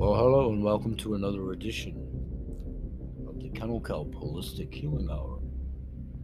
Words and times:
Well, 0.00 0.14
hello 0.14 0.48
and 0.48 0.64
welcome 0.64 0.96
to 0.96 1.12
another 1.12 1.52
edition 1.52 1.94
of 3.28 3.38
the 3.38 3.50
Kennel 3.50 3.82
Kelp 3.82 4.14
Holistic 4.14 4.72
Healing 4.72 5.10
Hour 5.10 5.40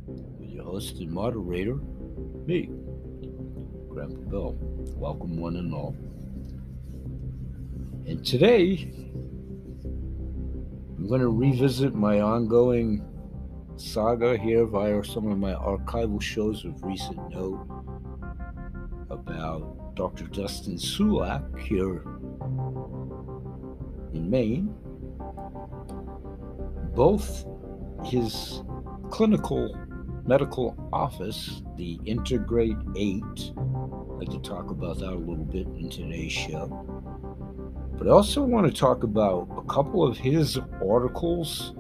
with 0.06 0.48
your 0.48 0.64
host 0.64 0.96
and 1.00 1.12
moderator, 1.12 1.75
me, 2.46 2.70
Grandpa 3.91 4.30
Bill. 4.30 4.57
Welcome, 4.96 5.36
one 5.36 5.57
and 5.57 5.75
all. 5.75 5.95
And 8.07 8.25
today, 8.25 8.95
I'm 9.84 11.06
going 11.06 11.20
to 11.20 11.29
revisit 11.29 11.95
my 11.95 12.22
ongoing 12.22 13.04
saga 13.77 14.38
here 14.38 14.64
via 14.64 15.04
some 15.04 15.30
of 15.30 15.36
my 15.38 15.52
archival 15.52 16.22
shows 16.22 16.64
of 16.64 16.82
recent 16.82 17.18
note 17.29 17.61
about 19.11 19.95
Dr. 19.97 20.24
Dustin 20.29 20.77
Sulak 20.77 21.59
here 21.59 22.02
in 24.27 24.30
Maine. 24.30 24.75
Both 26.95 27.45
his 28.05 28.62
clinical 29.11 29.77
medical 30.27 30.77
office, 30.93 31.62
the 31.77 32.01
Integrate 32.05 32.77
8, 32.97 33.23
I'd 33.23 34.19
like 34.19 34.30
to 34.30 34.41
talk 34.41 34.71
about 34.71 34.99
that 34.99 35.11
a 35.11 35.15
little 35.15 35.45
bit 35.45 35.66
in 35.66 35.89
today's 35.89 36.33
show. 36.33 36.66
But 37.97 38.09
I 38.09 38.11
also 38.11 38.43
want 38.43 38.66
to 38.66 38.79
talk 38.79 39.05
about 39.05 39.49
a 39.57 39.62
couple 39.73 40.02
of 40.05 40.19
his 40.19 40.59
articles 40.85 41.74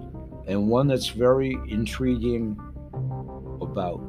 and 0.46 0.68
one 0.68 0.86
that's 0.86 1.08
very 1.08 1.58
intriguing 1.68 2.56
about 3.60 4.00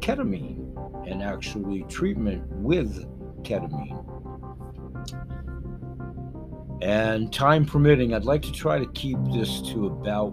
ketamine 0.00 0.66
and 1.10 1.22
actually 1.22 1.84
treatment 1.88 2.46
with 2.52 3.04
ketamine. 3.42 4.09
And 6.82 7.32
time 7.32 7.66
permitting, 7.66 8.14
I'd 8.14 8.24
like 8.24 8.42
to 8.42 8.52
try 8.52 8.78
to 8.78 8.86
keep 8.92 9.18
this 9.32 9.60
to 9.72 9.86
about 9.86 10.32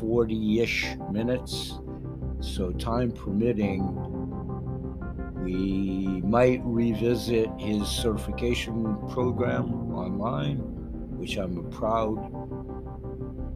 40 0.00 0.60
ish 0.60 0.86
minutes. 1.10 1.78
So, 2.40 2.72
time 2.72 3.12
permitting, 3.12 3.84
we 5.44 6.22
might 6.22 6.60
revisit 6.64 7.50
his 7.58 7.86
certification 7.86 8.96
program 9.10 9.92
online, 9.94 10.56
which 11.16 11.36
I'm 11.36 11.58
a 11.58 11.62
proud 11.64 12.16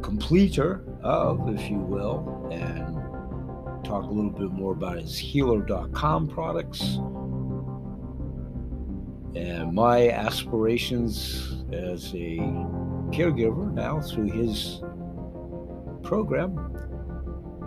completer 0.03 0.85
of, 1.03 1.49
if 1.49 1.69
you 1.69 1.79
will, 1.79 2.49
and 2.53 2.95
talk 3.85 4.05
a 4.05 4.11
little 4.11 4.31
bit 4.31 4.51
more 4.51 4.73
about 4.73 4.99
his 4.99 5.19
healer.com 5.19 6.29
products 6.29 6.99
and 9.35 9.73
my 9.73 10.11
aspirations 10.11 11.65
as 11.73 12.15
a 12.15 12.39
caregiver 13.11 13.73
now 13.73 14.01
through 14.01 14.31
his 14.31 14.81
program. 16.03 16.71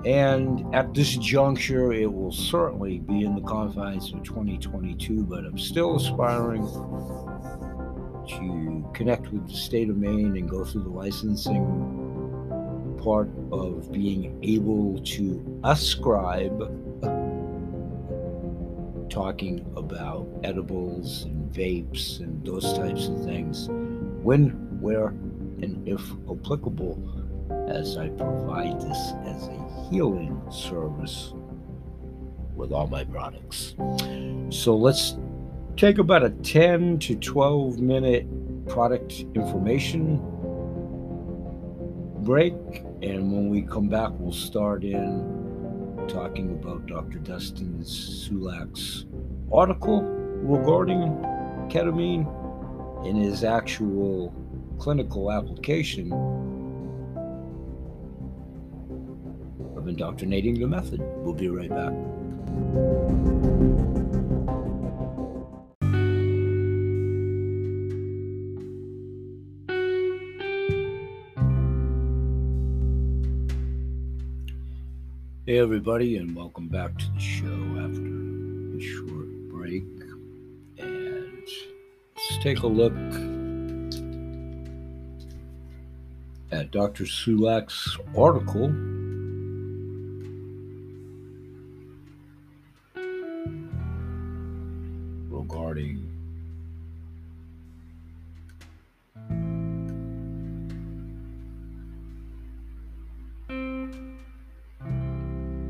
And 0.06 0.74
at 0.74 0.94
this 0.94 1.18
juncture, 1.18 1.92
it 1.92 2.12
will 2.12 2.32
certainly 2.32 3.00
be 3.00 3.24
in 3.24 3.36
the 3.36 3.42
confines 3.42 4.14
of 4.14 4.24
2022, 4.24 5.24
but 5.24 5.46
I'm 5.46 5.58
still 5.58 5.98
aspiring 5.98 6.66
to 8.30 8.90
connect 8.94 9.32
with 9.32 9.48
the 9.48 9.56
state 9.56 9.90
of 9.90 9.98
Maine 9.98 10.38
and 10.38 10.50
go 10.50 10.64
through 10.64 10.84
the 10.84 10.90
licensing 10.90 11.66
part 13.04 13.30
of 13.52 13.92
being 13.92 14.40
able 14.44 15.00
to 15.04 15.62
ascribe 15.64 16.60
talking 19.10 19.66
about 19.76 20.28
edibles 20.44 21.26
vapes 21.52 22.20
and 22.20 22.46
those 22.46 22.74
types 22.74 23.08
of 23.08 23.24
things 23.24 23.68
when, 24.24 24.50
where, 24.82 25.08
and 25.08 25.88
if 25.88 26.02
applicable, 26.30 26.98
as 27.68 27.98
I 27.98 28.10
provide 28.10 28.80
this 28.82 29.14
as 29.26 29.48
a 29.48 29.88
healing 29.90 30.42
service 30.52 31.34
with 32.56 32.72
all 32.72 32.88
my 32.88 33.04
products. 33.04 33.76
So 34.50 34.76
let's 34.76 35.18
take 35.76 35.98
about 35.98 36.24
a 36.24 36.30
10 36.30 37.00
to 37.00 37.16
12 37.16 37.80
minute 37.80 38.28
product 38.68 39.26
information 39.36 40.22
break. 42.24 42.54
And 43.02 43.32
when 43.32 43.50
we 43.50 43.62
come 43.62 43.88
back, 43.88 44.12
we'll 44.18 44.32
start 44.34 44.84
in 44.84 45.38
talking 46.08 46.52
about 46.52 46.86
Dr. 46.88 47.20
Dustin 47.20 47.80
Sulak's 47.84 49.06
article 49.52 50.02
regarding 50.04 51.24
ketamine 51.70 52.26
in 53.06 53.16
his 53.16 53.44
actual 53.44 54.34
clinical 54.80 55.32
application 55.32 56.12
of 59.76 59.88
indoctrinating 59.88 60.60
the 60.60 60.68
method. 60.68 61.02
We'll 61.02 61.34
be 61.34 61.50
right 61.50 61.70
back. 61.70 61.94
Hey, 75.46 75.60
everybody, 75.60 76.18
and 76.18 76.36
welcome 76.36 76.68
back 76.68 76.98
to 76.98 77.06
the 77.14 77.20
show 77.22 77.46
after 77.80 78.02
a 78.76 78.82
short 78.82 79.30
break. 79.48 79.97
Let's 82.18 82.38
take 82.40 82.60
a 82.62 82.68
look 82.68 82.94
at 86.52 86.72
Dr. 86.72 87.04
Sulak's 87.04 87.96
article. 88.18 88.70
Regarding 95.30 96.12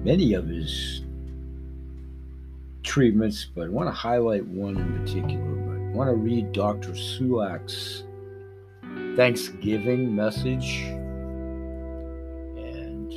many 0.06 0.34
of 0.34 0.48
his 0.48 1.02
treatments, 2.84 3.48
but 3.54 3.66
I 3.66 3.70
want 3.70 3.90
to 3.90 3.92
highlight 3.92 4.46
one 4.46 4.78
in 4.78 5.00
particular. 5.02 5.57
Want 5.98 6.12
to 6.12 6.16
read 6.16 6.52
Dr. 6.52 6.92
Sulak's 6.92 8.04
Thanksgiving 9.16 10.16
message 10.16 10.84
and 12.56 13.12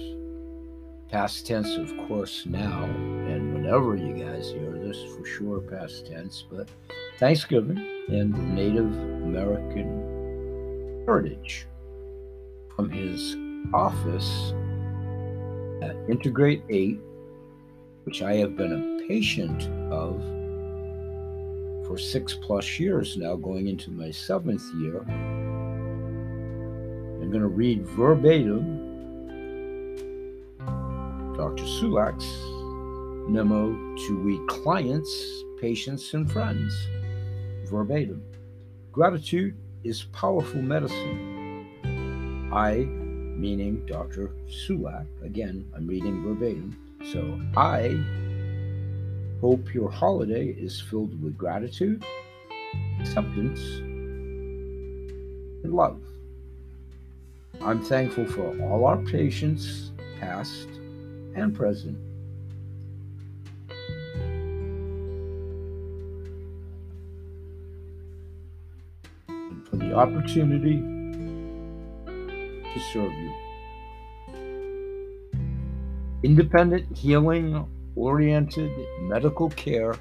past 1.11 1.47
tense, 1.47 1.77
of 1.77 1.95
course, 2.09 2.47
now, 2.47 2.85
and 2.85 3.53
whenever 3.53 3.97
you 3.97 4.15
guys 4.15 4.53
hear 4.53 4.73
this, 4.73 4.97
for 5.15 5.27
sure, 5.27 5.61
past 5.61 6.07
tense, 6.07 6.47
but 6.51 6.71
Thanksgiving 7.19 7.87
and 8.09 8.55
Native 8.55 8.87
American 8.87 11.05
heritage 11.05 11.67
from 12.75 12.89
his 12.89 13.37
office 13.75 14.55
at 15.83 15.97
Integrate 16.09 16.63
8, 16.71 16.99
which 18.05 18.23
I 18.23 18.37
have 18.37 18.57
been 18.57 18.73
a 18.73 19.07
patient 19.07 19.69
of 19.93 20.23
for 21.91 21.99
six 21.99 22.35
plus 22.35 22.79
years 22.79 23.17
now, 23.17 23.35
going 23.35 23.67
into 23.67 23.91
my 23.91 24.13
seventh 24.13 24.63
year. 24.77 25.01
I'm 27.19 27.29
going 27.31 27.43
to 27.43 27.49
read 27.49 27.85
verbatim 27.85 28.87
Dr. 31.37 31.65
Sulak's 31.65 32.31
memo 33.29 33.73
to 34.07 34.23
we 34.23 34.39
clients, 34.47 35.11
patients, 35.61 36.15
and 36.15 36.31
friends. 36.31 36.73
Verbatim. 37.69 38.23
Gratitude 38.93 39.57
is 39.83 40.05
powerful 40.13 40.63
medicine. 40.63 41.67
I 42.53 42.85
meaning 43.37 43.85
Dr. 43.87 44.31
Sulak. 44.49 45.09
Again, 45.25 45.65
I'm 45.75 45.89
reading 45.89 46.23
verbatim. 46.23 46.79
So 47.11 47.41
I 47.57 48.01
hope 49.41 49.73
your 49.73 49.91
holiday 49.91 50.49
is 50.49 50.81
filled 50.81 51.21
with 51.23 51.37
gratitude, 51.39 52.05
acceptance, 53.01 53.61
and 55.65 55.73
love. 55.73 56.01
I'm 57.63 57.83
thankful 57.83 58.27
for 58.27 58.55
all 58.63 58.85
our 58.87 58.99
patients, 58.99 59.93
past 60.19 60.69
and 61.35 61.55
present. 61.55 61.99
And 69.29 69.69
for 69.69 69.77
the 69.77 69.95
opportunity 69.95 70.83
to 72.07 72.81
serve 72.93 73.13
you. 73.13 73.33
Independent 76.23 76.95
healing 76.97 77.67
oriented 77.97 78.71
medical 79.03 79.51
care 79.51 79.95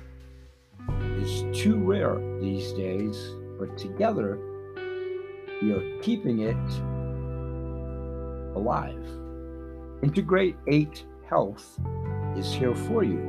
is 1.18 1.44
too 1.54 1.78
rare 1.78 2.20
these 2.40 2.72
days, 2.74 3.34
but 3.58 3.78
together 3.78 4.38
we 5.62 5.74
are 5.74 6.00
keeping 6.02 6.40
it 6.40 6.56
alive. 8.56 9.06
Integrate 10.02 10.56
8 10.68 11.06
Health 11.28 11.80
is 12.36 12.52
here 12.54 12.76
for 12.76 13.04
you, 13.04 13.20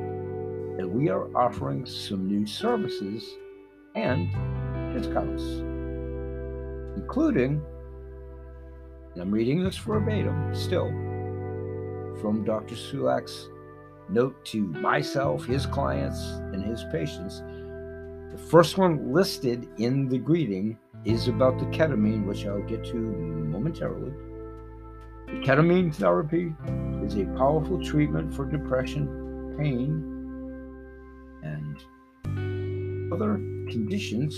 and 0.78 0.90
we 0.90 1.10
are 1.10 1.28
offering 1.36 1.84
some 1.84 2.26
new 2.28 2.46
services 2.46 3.28
and 3.94 4.30
discounts, 4.94 5.42
including, 6.96 7.60
and 9.12 9.22
I'm 9.22 9.30
reading 9.30 9.62
this 9.62 9.76
verbatim 9.76 10.54
still, 10.54 10.88
from 12.20 12.44
Dr. 12.44 12.74
Sulak's 12.74 13.48
note 14.10 14.44
to 14.46 14.62
myself, 14.62 15.44
his 15.44 15.66
clients, 15.66 16.20
and 16.52 16.62
his 16.64 16.84
patients. 16.90 17.42
The 18.32 18.38
first 18.38 18.78
one 18.78 19.12
listed 19.12 19.68
in 19.78 20.08
the 20.08 20.18
greeting 20.18 20.78
is 21.04 21.28
about 21.28 21.58
the 21.58 21.66
ketamine, 21.66 22.26
which 22.26 22.46
I'll 22.46 22.62
get 22.62 22.84
to 22.86 22.96
momentarily. 22.96 24.12
The 25.26 25.40
ketamine 25.46 25.94
therapy 25.94 26.52
is 27.04 27.16
a 27.16 27.24
powerful 27.36 27.82
treatment 27.82 28.34
for 28.34 28.44
depression, 28.44 29.54
pain, 29.58 30.10
and 31.42 33.12
other 33.12 33.34
conditions. 33.70 34.34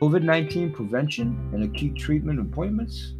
COVID 0.00 0.22
19 0.22 0.72
prevention 0.72 1.50
and 1.52 1.64
acute 1.64 1.96
treatment 1.96 2.38
appointments, 2.38 3.14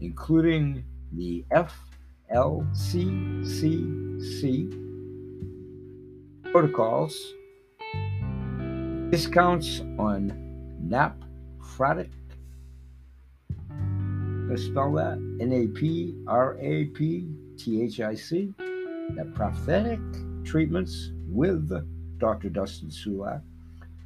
including 0.00 0.84
the 1.12 1.44
FLCCC 2.32 3.50
protocols, 6.52 7.34
discounts 9.10 9.80
on 9.98 10.32
napraptic. 10.86 12.10
I 13.70 14.56
spell 14.56 14.92
that 14.94 15.18
N 15.40 15.52
A 15.52 15.66
P 15.68 16.14
R 16.28 16.56
A 16.60 16.84
P 16.86 17.28
T 17.56 17.82
H 17.82 18.00
I 18.00 18.14
C. 18.14 18.54
Napraptic 19.12 20.44
treatments 20.44 21.10
with 21.28 21.68
Dr. 22.18 22.48
Dustin 22.48 22.90
Sulak. 22.90 23.42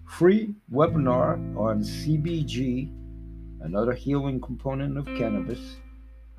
Free 0.07 0.55
webinar 0.73 1.37
on 1.59 1.81
CBG, 1.83 2.91
another 3.61 3.93
healing 3.93 4.41
component 4.41 4.97
of 4.97 5.05
cannabis 5.07 5.77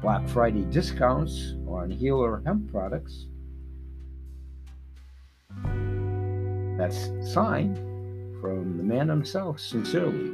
Black 0.01 0.27
Friday 0.27 0.65
discounts 0.65 1.55
on 1.67 1.89
Healer 1.89 2.41
hemp 2.45 2.71
products. 2.71 3.27
That's 6.77 7.09
signed 7.33 7.77
from 8.41 8.77
the 8.77 8.83
man 8.83 9.07
himself, 9.07 9.59
sincerely, 9.59 10.31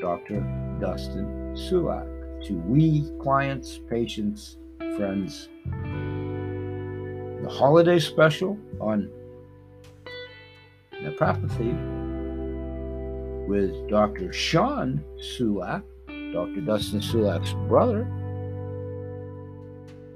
Dr. 0.00 0.40
Dustin 0.80 1.54
Sulak. 1.54 2.12
To 2.46 2.54
we, 2.54 3.10
clients, 3.22 3.78
patients, 3.88 4.58
friends, 4.96 5.48
the 7.42 7.48
holiday 7.48 7.98
special 7.98 8.58
on 8.80 9.10
naprapathy 10.92 11.72
with 13.46 13.88
Dr. 13.88 14.32
Sean 14.32 15.02
Sulak, 15.18 15.82
Dr. 16.32 16.60
Dustin 16.60 17.00
Sulak's 17.00 17.54
brother, 17.68 18.06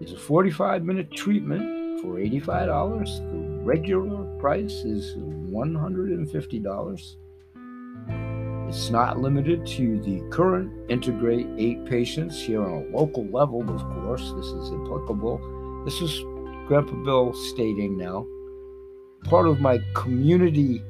it's 0.00 0.12
a 0.12 0.19
45 0.19 0.85
minute 0.85 1.11
treatment 1.12 2.00
for 2.00 2.14
$85. 2.14 3.05
The 3.31 3.38
regular 3.62 4.25
price 4.38 4.85
is 4.85 5.14
$150. 5.17 7.17
It's 8.69 8.91
not 8.91 9.19
limited 9.19 9.67
to 9.67 10.00
the 10.00 10.23
current 10.31 10.73
Integrate 10.88 11.49
8 11.58 11.85
patients 11.87 12.41
here 12.41 12.62
on 12.62 12.70
a 12.70 12.87
local 12.97 13.26
level, 13.26 13.69
of 13.69 13.82
course. 13.94 14.32
This 14.37 14.47
is 14.47 14.73
applicable. 14.73 15.41
This 15.85 16.00
is 16.00 16.23
Grandpa 16.67 16.94
Bill 17.05 17.35
stating 17.35 17.99
now. 17.99 18.25
Part 19.25 19.49
of 19.49 19.61
my 19.61 19.81
community 19.94 20.82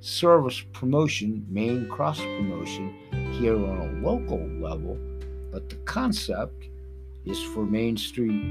service 0.00 0.62
promotion, 0.72 1.44
main 1.48 1.88
cross 1.88 2.20
promotion 2.20 2.94
here 3.32 3.56
on 3.56 3.78
a 3.78 3.92
local 4.06 4.46
level, 4.60 4.96
but 5.50 5.68
the 5.68 5.74
concept 5.84 6.68
is 7.28 7.42
for 7.42 7.64
Main 7.64 7.96
Street 7.96 8.42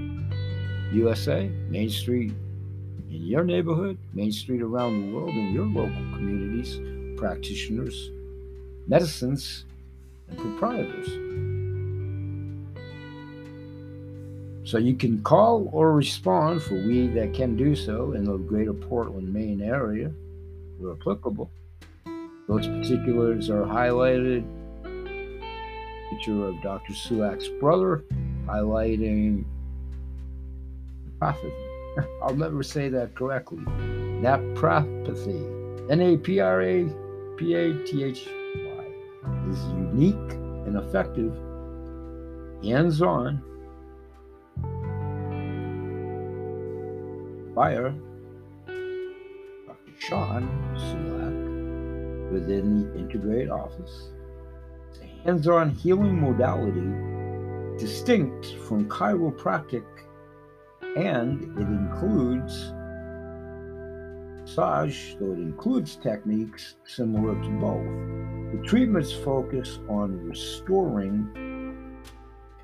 USA, 0.94 1.50
Main 1.70 1.90
Street 1.90 2.32
in 3.10 3.26
your 3.26 3.44
neighborhood, 3.44 3.98
Main 4.14 4.32
Street 4.32 4.62
around 4.62 5.02
the 5.02 5.16
world, 5.16 5.30
in 5.30 5.54
your 5.54 5.66
local 5.66 6.04
communities, 6.14 6.80
practitioners, 7.18 8.12
medicines, 8.88 9.66
and 10.30 10.38
proprietors. 10.38 11.08
So 14.70 14.78
you 14.78 14.96
can 14.96 15.24
call 15.24 15.70
or 15.72 15.94
respond 15.94 16.62
for 16.62 16.76
we 16.76 17.08
that 17.08 17.34
can 17.34 17.56
do 17.56 17.76
so 17.76 18.12
in 18.12 18.26
the 18.26 18.38
greater 18.38 18.74
Portland, 18.74 19.34
Maine 19.34 19.62
area 19.62 20.12
where 20.78 20.92
applicable. 20.92 21.50
Those 22.48 22.68
particulars 22.68 23.50
are 23.50 23.64
highlighted. 23.64 24.46
Picture 26.10 26.46
of 26.48 26.62
Dr. 26.62 26.94
Sulak's 26.94 27.48
brother 27.60 28.04
highlighting 28.48 29.44
prophecy. 31.20 31.52
I'll 32.24 32.36
never 32.36 32.64
say 32.64 32.90
that 32.90 33.16
correctly. 33.16 33.64
That 34.22 34.40
Naprapathy, 34.40 35.92
N 35.92 36.02
A 36.02 36.18
P 36.18 36.40
R 36.40 36.62
A 36.62 36.90
P 37.38 37.54
A 37.54 37.74
T 37.86 38.04
H 38.04 38.28
Y, 38.56 38.86
is 39.50 39.64
unique 39.68 40.34
and 40.66 40.78
effective, 40.78 41.34
hands 42.64 43.02
on, 43.02 43.42
fire, 47.54 47.94
Dr. 48.66 50.00
Sean 50.00 50.50
Sulak 50.76 52.32
within 52.32 52.92
the 52.92 53.00
Integrate 53.00 53.50
office. 53.50 54.10
Hands 55.24 55.48
on 55.48 55.72
healing 55.72 56.20
modality 56.20 57.17
distinct 57.78 58.56
from 58.68 58.90
chiropractic 58.90 59.86
and 60.96 61.44
it 61.58 61.68
includes 61.68 62.74
massage, 64.42 65.16
though 65.20 65.34
it 65.34 65.40
includes 65.40 65.98
techniques 65.98 66.76
similar 66.86 67.36
to 67.44 67.50
both. 67.60 67.86
The 68.52 68.68
treatments 68.68 69.12
focus 69.12 69.80
on 69.90 70.26
restoring 70.26 71.30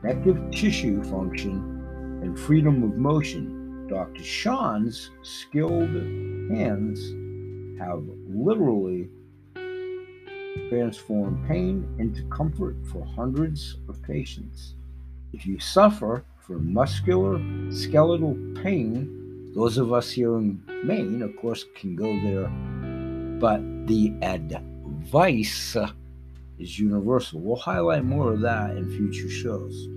connective 0.02 0.50
tissue 0.52 1.04
function 1.04 2.20
and 2.24 2.40
freedom 2.40 2.84
of 2.84 2.98
motion. 2.98 3.88
Dr. 3.88 4.24
Sean's 4.24 5.12
skilled 5.22 5.94
hands 6.50 7.00
have 7.80 8.04
literally 8.28 9.10
transformed 10.70 11.46
pain 11.48 11.88
into 12.00 12.24
comfort 12.24 12.76
for 12.86 13.06
hundreds 13.06 13.78
of 13.88 14.02
patients. 14.02 14.76
If 15.34 15.48
you 15.48 15.60
suffer 15.60 16.24
from 16.38 16.72
muscular 16.72 17.42
skeletal 17.72 18.38
pain, 18.62 19.52
those 19.56 19.80
of 19.80 19.92
us 19.92 20.12
here 20.12 20.38
in 20.38 20.62
Maine, 20.84 21.24
of 21.24 21.36
course, 21.38 21.66
can 21.76 21.96
go 21.96 22.06
there, 22.22 22.48
but 23.40 23.60
the 23.88 24.14
advice 24.22 25.76
is 26.60 26.78
universal. 26.78 27.40
We'll 27.40 27.56
highlight 27.56 28.06
more 28.06 28.32
of 28.32 28.42
that 28.42 28.78
in 28.78 28.92
future 28.92 29.30
shows. 29.30 29.88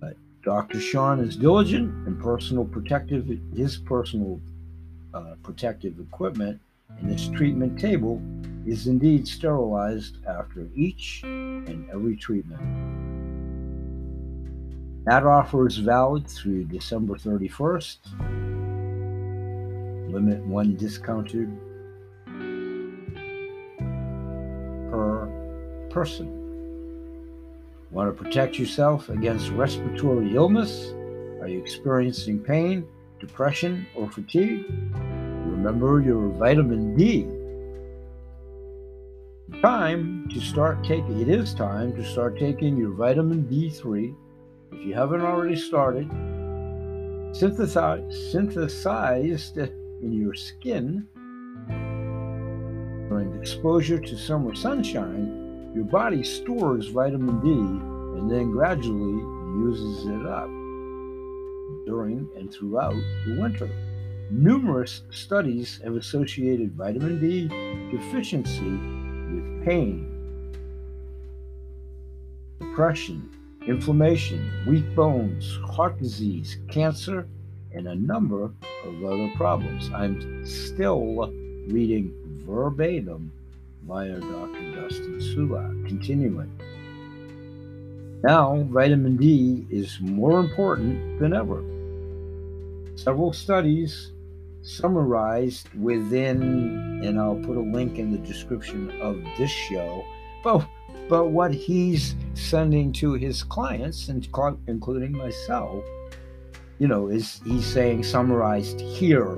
But 0.00 0.16
Dr. 0.42 0.80
Sean 0.80 1.20
is 1.20 1.36
diligent 1.36 1.92
and 2.06 2.18
personal 2.18 2.64
protective, 2.64 3.28
his 3.54 3.76
personal 3.76 4.40
uh, 5.12 5.34
protective 5.42 6.00
equipment 6.00 6.58
and 6.98 7.10
his 7.10 7.28
treatment 7.28 7.78
table 7.78 8.22
is 8.66 8.86
indeed 8.86 9.28
sterilized 9.28 10.24
after 10.26 10.68
each 10.74 11.20
and 11.22 11.88
every 11.90 12.16
treatment. 12.16 13.09
That 15.10 15.26
offer 15.26 15.66
is 15.66 15.76
valid 15.78 16.28
through 16.28 16.66
December 16.66 17.16
31st. 17.16 17.96
Limit 20.12 20.46
one 20.46 20.76
discounted 20.76 21.50
per 24.88 25.26
person. 25.90 26.28
Want 27.90 28.16
to 28.16 28.22
protect 28.22 28.56
yourself 28.56 29.08
against 29.08 29.50
respiratory 29.50 30.36
illness? 30.36 30.92
Are 31.40 31.48
you 31.48 31.58
experiencing 31.58 32.38
pain, 32.38 32.86
depression, 33.18 33.88
or 33.96 34.08
fatigue? 34.08 34.64
Remember 34.94 36.00
your 36.00 36.28
vitamin 36.28 36.94
D. 36.94 37.26
Time 39.60 40.28
to 40.28 40.40
start 40.40 40.84
taking 40.84 41.20
it 41.20 41.28
is 41.28 41.52
time 41.52 41.96
to 41.96 42.04
start 42.04 42.38
taking 42.38 42.76
your 42.76 42.92
vitamin 42.92 43.42
D3 43.50 44.14
if 44.72 44.84
you 44.84 44.94
haven't 44.94 45.20
already 45.20 45.56
started, 45.56 46.08
synthesized, 47.32 48.12
synthesized 48.30 49.58
in 49.58 50.12
your 50.12 50.34
skin 50.34 51.06
during 53.08 53.36
exposure 53.38 53.98
to 53.98 54.16
summer 54.16 54.54
sunshine, 54.54 55.72
your 55.74 55.84
body 55.84 56.22
stores 56.22 56.88
vitamin 56.88 57.40
D 57.40 57.50
and 57.50 58.30
then 58.30 58.50
gradually 58.50 59.20
uses 59.60 60.06
it 60.06 60.26
up 60.26 60.48
during 61.86 62.28
and 62.36 62.52
throughout 62.52 62.94
the 63.26 63.36
winter. 63.40 63.68
Numerous 64.30 65.02
studies 65.10 65.80
have 65.82 65.96
associated 65.96 66.72
vitamin 66.76 67.20
D 67.20 67.48
deficiency 67.90 68.62
with 68.62 69.64
pain, 69.64 70.06
depression, 72.60 73.28
inflammation, 73.66 74.50
weak 74.66 74.94
bones, 74.94 75.58
heart 75.64 75.98
disease, 75.98 76.58
cancer, 76.68 77.26
and 77.72 77.86
a 77.86 77.94
number 77.94 78.44
of 78.44 79.04
other 79.04 79.30
problems. 79.36 79.90
I'm 79.92 80.44
still 80.44 81.30
reading 81.68 82.14
verbatim 82.44 83.32
via 83.86 84.18
Dr. 84.20 84.74
Dustin 84.74 85.20
Sulak. 85.20 85.86
Continuing. 85.86 86.50
Now, 88.22 88.62
vitamin 88.68 89.16
D 89.16 89.66
is 89.70 89.98
more 90.00 90.40
important 90.40 91.18
than 91.20 91.32
ever. 91.32 91.62
Several 92.96 93.32
studies 93.32 94.12
summarized 94.62 95.72
within, 95.74 97.00
and 97.02 97.18
I'll 97.18 97.36
put 97.36 97.56
a 97.56 97.60
link 97.60 97.98
in 97.98 98.12
the 98.12 98.18
description 98.18 98.90
of 99.00 99.22
this 99.38 99.50
show, 99.50 100.04
but, 100.44 100.66
but 101.10 101.30
what 101.30 101.52
he's 101.52 102.14
sending 102.34 102.92
to 102.92 103.14
his 103.14 103.42
clients, 103.42 104.08
including 104.08 105.10
myself, 105.10 105.84
you 106.78 106.86
know, 106.86 107.08
is 107.08 107.40
he's 107.44 107.66
saying 107.66 108.04
summarized 108.04 108.80
here 108.80 109.34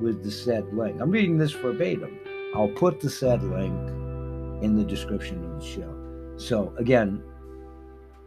with 0.00 0.22
the 0.22 0.30
said 0.30 0.72
link. 0.72 1.00
I'm 1.00 1.10
reading 1.10 1.36
this 1.36 1.50
verbatim. 1.50 2.16
I'll 2.54 2.68
put 2.68 3.00
the 3.00 3.10
said 3.10 3.42
link 3.42 3.74
in 4.62 4.76
the 4.76 4.84
description 4.84 5.44
of 5.44 5.60
the 5.60 5.66
show. 5.66 5.92
So 6.36 6.72
again, 6.78 7.20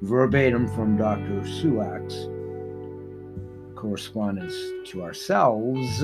verbatim 0.02 0.68
from 0.68 0.98
Dr. 0.98 1.42
Sulak's 1.44 2.28
correspondence 3.80 4.56
to 4.92 5.04
ourselves 5.04 6.04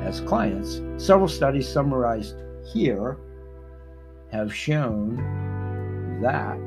as 0.00 0.20
clients, 0.20 0.82
several 0.98 1.28
studies 1.28 1.66
summarized 1.66 2.36
here 2.74 3.16
have 4.30 4.54
shown 4.54 5.16
that 6.20 6.58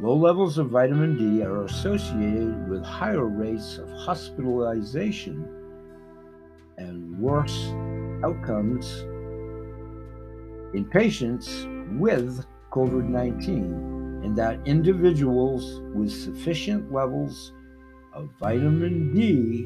low 0.00 0.16
levels 0.16 0.58
of 0.58 0.70
vitamin 0.70 1.16
D 1.16 1.42
are 1.42 1.64
associated 1.64 2.68
with 2.68 2.84
higher 2.84 3.26
rates 3.26 3.78
of 3.78 3.88
hospitalization 3.90 5.44
and 6.76 7.18
worse 7.18 7.68
outcomes 8.24 9.00
in 10.74 10.84
patients 10.90 11.66
with 11.92 12.44
COVID 12.70 13.08
19, 13.08 14.20
and 14.24 14.36
that 14.36 14.60
individuals 14.66 15.80
with 15.94 16.12
sufficient 16.12 16.92
levels 16.92 17.54
of 18.12 18.28
vitamin 18.38 19.14
D 19.14 19.64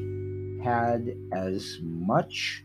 had 0.63 1.17
as 1.33 1.79
much 1.83 2.63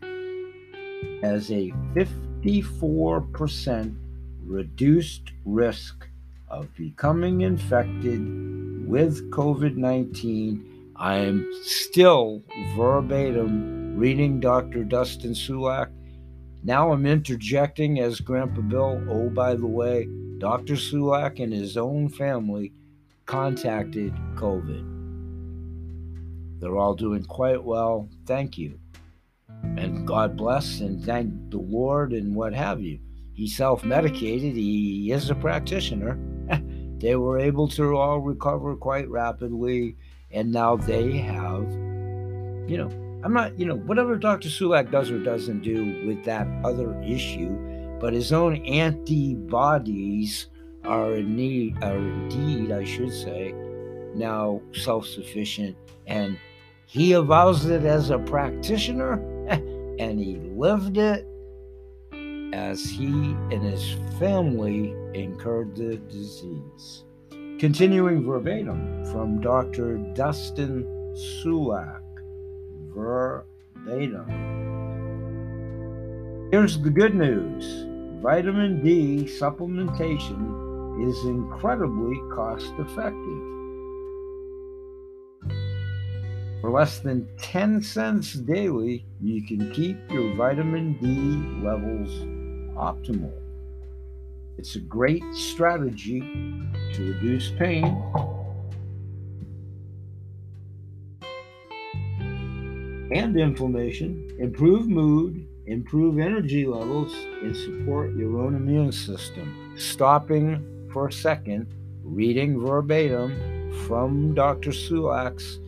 as 1.21 1.51
a 1.51 1.73
54% 1.93 3.95
reduced 4.49 5.31
risk 5.45 6.09
of 6.49 6.73
becoming 6.75 7.41
infected 7.41 8.19
with 8.87 9.29
COVID 9.29 9.77
19. 9.77 10.93
I 10.95 11.17
am 11.17 11.47
still 11.61 12.41
verbatim 12.75 13.95
reading 13.95 14.39
Dr. 14.39 14.83
Dustin 14.83 15.33
Sulak. 15.33 15.91
Now 16.63 16.91
I'm 16.91 17.05
interjecting 17.05 17.99
as 17.99 18.19
Grandpa 18.19 18.61
Bill. 18.61 19.01
Oh, 19.07 19.29
by 19.29 19.53
the 19.53 19.67
way, 19.67 20.07
Dr. 20.39 20.73
Sulak 20.73 21.41
and 21.41 21.53
his 21.53 21.77
own 21.77 22.09
family 22.09 22.73
contacted 23.27 24.13
COVID. 24.35 24.97
They're 26.59 26.77
all 26.77 26.95
doing 26.95 27.23
quite 27.23 27.63
well. 27.63 28.09
Thank 28.25 28.57
you. 28.57 28.79
And 29.77 30.07
God 30.07 30.35
bless 30.35 30.79
and 30.79 31.05
thank 31.05 31.51
the 31.51 31.59
Lord 31.59 32.13
and 32.13 32.35
what 32.35 32.53
have 32.53 32.81
you. 32.81 32.99
He 33.39 33.47
self 33.47 33.85
medicated, 33.85 34.57
he 34.57 35.13
is 35.13 35.29
a 35.29 35.35
practitioner. 35.35 36.19
they 36.97 37.15
were 37.15 37.39
able 37.39 37.69
to 37.69 37.95
all 37.95 38.19
recover 38.19 38.75
quite 38.75 39.09
rapidly, 39.09 39.95
and 40.29 40.51
now 40.51 40.75
they 40.75 41.19
have, 41.19 41.63
you 42.69 42.75
know, 42.75 42.89
I'm 43.23 43.31
not, 43.31 43.57
you 43.57 43.65
know, 43.65 43.77
whatever 43.77 44.17
Dr. 44.17 44.49
Sulak 44.49 44.91
does 44.91 45.09
or 45.09 45.23
doesn't 45.23 45.61
do 45.61 46.05
with 46.05 46.21
that 46.25 46.49
other 46.65 47.01
issue, 47.01 47.57
but 48.01 48.11
his 48.11 48.33
own 48.33 48.57
antibodies 48.65 50.47
are 50.83 51.15
in 51.15 51.37
need, 51.37 51.81
are 51.81 51.95
indeed, 51.95 52.73
I 52.73 52.83
should 52.83 53.13
say, 53.13 53.53
now 54.15 54.61
self 54.73 55.07
sufficient 55.07 55.77
and 56.07 56.37
he 56.87 57.13
avows 57.13 57.65
it 57.67 57.85
as 57.85 58.09
a 58.09 58.19
practitioner 58.19 59.13
and 59.47 60.19
he 60.19 60.35
lived 60.57 60.97
it 60.97 61.25
as 62.53 62.83
he 62.85 63.07
and 63.51 63.63
his 63.63 63.95
family 64.19 64.95
incurred 65.13 65.75
the 65.75 65.97
disease. 65.97 67.03
Continuing 67.59 68.25
verbatim 68.25 69.05
from 69.05 69.41
Dr. 69.41 69.97
Dustin 70.13 70.85
Sulak, 71.15 72.01
verbatim. 72.93 74.25
Here's 76.51 76.79
the 76.79 76.89
good 76.89 77.15
news 77.15 77.85
vitamin 78.21 78.83
D 78.83 79.25
supplementation 79.25 81.07
is 81.07 81.25
incredibly 81.25 82.17
cost 82.33 82.73
effective. 82.79 83.45
For 86.61 86.71
less 86.71 86.99
than 86.99 87.27
10 87.41 87.81
cents 87.81 88.33
daily, 88.33 89.05
you 89.21 89.45
can 89.45 89.71
keep 89.71 89.97
your 90.11 90.35
vitamin 90.35 90.97
D 90.99 91.63
levels 91.65 92.38
optimal. 92.79 93.33
It's 94.57 94.75
a 94.75 94.79
great 94.79 95.23
strategy 95.33 96.21
to 96.93 97.13
reduce 97.13 97.51
pain 97.51 97.85
and 103.11 103.37
inflammation, 103.37 104.35
improve 104.39 104.87
mood, 104.87 105.47
improve 105.65 106.19
energy 106.19 106.65
levels, 106.65 107.13
and 107.41 107.55
support 107.55 108.15
your 108.15 108.39
own 108.39 108.55
immune 108.55 108.91
system. 108.91 109.75
Stopping 109.77 110.87
for 110.91 111.07
a 111.07 111.11
second, 111.11 111.67
reading 112.03 112.59
verbatim 112.59 113.71
from 113.87 114.33
Dr. 114.33 114.71
Sulak's 114.71 115.59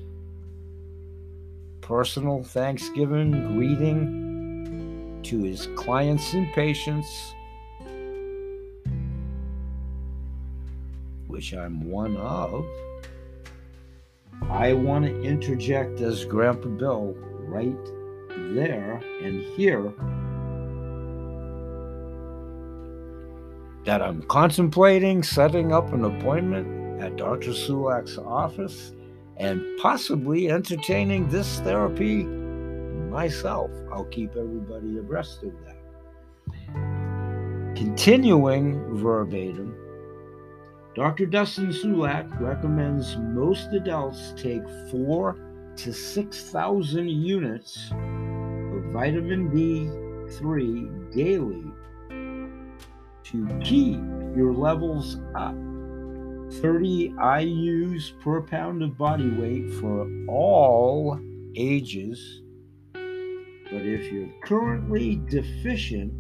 personal 1.82 2.44
Thanksgiving 2.44 3.56
greeting 3.56 4.21
to 5.24 5.44
his 5.44 5.68
clients 5.76 6.34
and 6.34 6.52
patients, 6.54 7.34
which 11.28 11.54
I'm 11.54 11.90
one 11.90 12.18
of. 12.18 12.66
I 14.50 14.74
want 14.74 15.06
to 15.06 15.22
interject 15.22 16.02
as 16.02 16.26
Grandpa 16.26 16.70
Bill 16.70 17.16
right 17.40 17.86
there 18.54 19.02
and 19.22 19.42
here 19.56 19.94
that 23.86 24.02
I'm 24.02 24.22
contemplating 24.24 25.24
setting 25.24 25.72
up 25.74 25.92
an 25.94 26.06
appointment 26.06 27.02
at 27.02 27.18
Dr. 27.18 27.52
Sulak's 27.52 28.18
office 28.18 28.94
and 29.38 29.64
possibly 29.80 30.52
entertaining 30.52 31.28
this 31.30 31.60
therapy 31.62 32.24
myself. 33.12 33.70
I'll 33.92 34.06
keep 34.06 34.36
everybody 34.36 34.98
abreast 34.98 35.44
of 35.44 35.52
that. 35.66 35.78
Continuing 37.76 38.96
verbatim, 38.96 39.76
Dr. 40.96 41.26
Dustin 41.26 41.70
Sulak 41.70 42.40
recommends 42.40 43.18
most 43.18 43.74
adults 43.74 44.34
take 44.36 44.64
four 44.90 45.38
to 45.78 45.94
6,000 45.94 47.10
units 47.10 47.92
of 47.92 48.84
vitamin 48.92 49.50
D3 49.52 51.14
daily 51.14 51.72
to 53.24 53.60
keep 53.64 54.00
your 54.36 54.54
levels 54.54 55.18
up 55.36 55.56
30 56.60 57.14
IUs 57.14 58.20
per 58.20 58.42
pound 58.42 58.84
of 58.84 58.98
body 58.98 59.30
weight 59.30 59.74
for 59.76 60.10
all 60.28 61.18
ages. 61.56 62.42
But 63.72 63.84
if 63.84 64.12
you're 64.12 64.28
currently 64.44 65.22
deficient, 65.30 66.14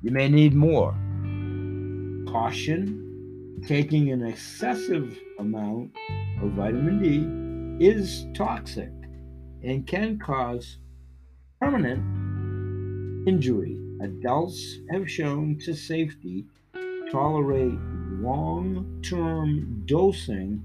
you 0.00 0.10
may 0.10 0.28
need 0.28 0.54
more. 0.54 0.94
Caution 2.26 3.60
taking 3.66 4.12
an 4.12 4.24
excessive 4.24 5.18
amount 5.38 5.90
of 6.42 6.52
vitamin 6.52 7.78
D 7.78 7.84
is 7.84 8.26
toxic 8.34 8.90
and 9.62 9.86
can 9.86 10.18
cause 10.18 10.78
permanent 11.60 12.02
injury. 13.28 13.78
Adults 14.00 14.78
have 14.90 15.10
shown 15.10 15.58
to 15.64 15.74
safety 15.74 16.46
tolerate 17.10 17.78
long 18.20 19.00
term 19.02 19.82
dosing 19.86 20.62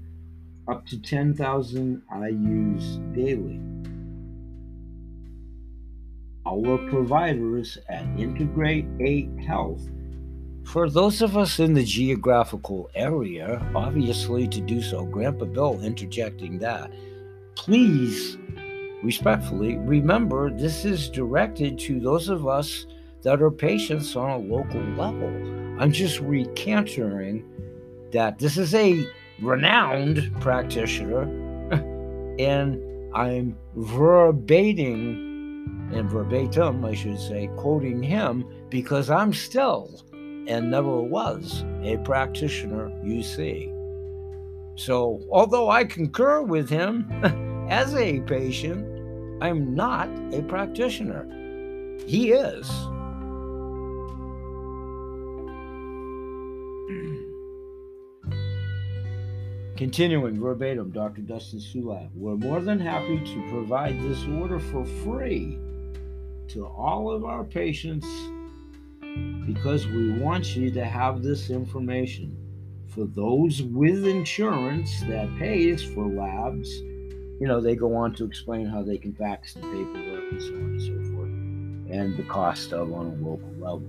up 0.68 0.86
to 0.86 1.00
10,000 1.00 2.02
IUs 2.14 3.14
daily. 3.14 3.60
Our 6.46 6.78
providers 6.88 7.78
at 7.88 8.04
Integrate 8.18 8.86
8 9.00 9.28
Health 9.46 9.88
for 10.64 10.88
those 10.88 11.20
of 11.20 11.36
us 11.36 11.58
in 11.58 11.74
the 11.74 11.82
geographical 11.82 12.90
area, 12.94 13.60
obviously 13.74 14.46
to 14.46 14.60
do 14.60 14.80
so, 14.80 15.04
Grandpa 15.04 15.46
Bill 15.46 15.80
interjecting 15.82 16.60
that, 16.60 16.92
please 17.56 18.38
respectfully 19.02 19.78
remember 19.78 20.48
this 20.48 20.84
is 20.84 21.08
directed 21.08 21.76
to 21.80 21.98
those 21.98 22.28
of 22.28 22.46
us 22.46 22.86
that 23.22 23.42
are 23.42 23.50
patients 23.50 24.14
on 24.14 24.30
a 24.30 24.38
local 24.38 24.80
level. 24.80 25.26
I'm 25.80 25.90
just 25.90 26.20
recanting 26.20 27.44
that 28.12 28.38
this 28.38 28.56
is 28.56 28.72
a 28.72 29.04
renowned 29.40 30.30
practitioner 30.40 31.22
and 32.38 32.80
I'm 33.14 33.56
verbating 33.76 35.28
and 35.92 36.08
verbatim, 36.08 36.84
I 36.84 36.94
should 36.94 37.18
say, 37.18 37.50
quoting 37.56 38.02
him 38.02 38.44
because 38.68 39.10
I'm 39.10 39.32
still 39.32 40.02
and 40.46 40.70
never 40.70 41.00
was 41.00 41.64
a 41.82 41.98
practitioner, 41.98 42.90
you 43.04 43.22
see. 43.22 43.70
So, 44.76 45.20
although 45.30 45.70
I 45.70 45.84
concur 45.84 46.42
with 46.42 46.68
him 46.68 47.06
as 47.68 47.94
a 47.94 48.20
patient, 48.20 48.86
I'm 49.42 49.74
not 49.74 50.08
a 50.32 50.42
practitioner. 50.42 51.26
He 52.06 52.32
is. 52.32 52.70
Continuing 59.80 60.38
verbatim, 60.38 60.90
Dr. 60.90 61.22
Dustin 61.22 61.58
Sulak, 61.58 62.10
we're 62.14 62.36
more 62.36 62.60
than 62.60 62.78
happy 62.78 63.18
to 63.18 63.48
provide 63.48 63.98
this 64.02 64.22
order 64.26 64.60
for 64.60 64.84
free 64.84 65.56
to 66.48 66.66
all 66.66 67.10
of 67.10 67.24
our 67.24 67.44
patients 67.44 68.06
because 69.46 69.86
we 69.86 70.12
want 70.18 70.54
you 70.54 70.70
to 70.70 70.84
have 70.84 71.22
this 71.22 71.48
information. 71.48 72.36
For 72.88 73.06
those 73.06 73.62
with 73.62 74.06
insurance 74.06 75.00
that 75.04 75.34
pays 75.38 75.82
for 75.82 76.06
labs, 76.06 76.70
you 77.40 77.46
know, 77.46 77.62
they 77.62 77.74
go 77.74 77.94
on 77.96 78.12
to 78.16 78.26
explain 78.26 78.66
how 78.66 78.82
they 78.82 78.98
can 78.98 79.14
fax 79.14 79.54
the 79.54 79.62
paperwork 79.62 80.30
and 80.30 80.42
so 80.42 80.54
on 80.56 80.60
and 80.60 80.82
so 80.82 81.14
forth, 81.14 81.30
and 81.90 82.18
the 82.18 82.24
cost 82.24 82.74
of 82.74 82.92
on 82.92 83.06
a 83.06 83.26
local 83.26 83.54
level. 83.58 83.88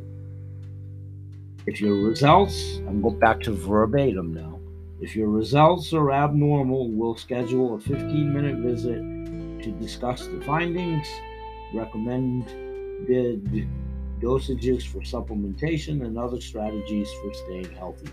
If 1.65 1.81
your 1.81 1.95
results, 1.95 2.77
I'm 2.87 3.01
going 3.01 3.19
back 3.19 3.41
to 3.41 3.51
verbatim 3.51 4.33
now. 4.33 4.60
If 5.01 5.15
your 5.15 5.29
results 5.29 5.93
are 5.93 6.11
abnormal, 6.11 6.91
we'll 6.91 7.15
schedule 7.15 7.73
a 7.73 7.79
15 7.79 8.31
minute 8.31 8.57
visit 8.57 9.01
to 9.63 9.71
discuss 9.79 10.27
the 10.27 10.39
findings, 10.41 11.07
recommended 11.73 13.67
dosages 14.19 14.83
for 14.85 14.99
supplementation, 14.99 16.05
and 16.05 16.19
other 16.19 16.39
strategies 16.39 17.09
for 17.21 17.33
staying 17.33 17.71
healthy. 17.75 18.09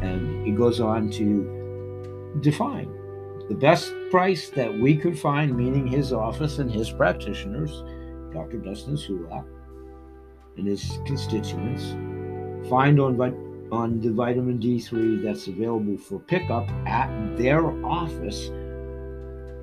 And 0.00 0.46
he 0.46 0.52
goes 0.52 0.80
on 0.80 1.10
to 1.10 2.38
define 2.40 2.90
the 3.48 3.54
best 3.54 3.92
price 4.10 4.48
that 4.50 4.72
we 4.72 4.96
could 4.96 5.18
find, 5.18 5.54
meaning 5.54 5.86
his 5.86 6.10
office 6.10 6.58
and 6.58 6.70
his 6.70 6.90
practitioners, 6.90 7.82
Dr. 8.32 8.56
Dustin 8.56 8.96
Sulak, 8.96 9.44
and 10.56 10.66
his 10.66 10.98
constituents, 11.04 11.90
find 12.70 12.98
on, 12.98 13.18
on 13.72 14.00
the 14.00 14.12
vitamin 14.12 14.60
D3 14.60 15.22
that's 15.22 15.48
available 15.48 15.96
for 15.96 16.20
pickup 16.20 16.70
at 16.86 17.08
their 17.36 17.66
office 17.84 18.50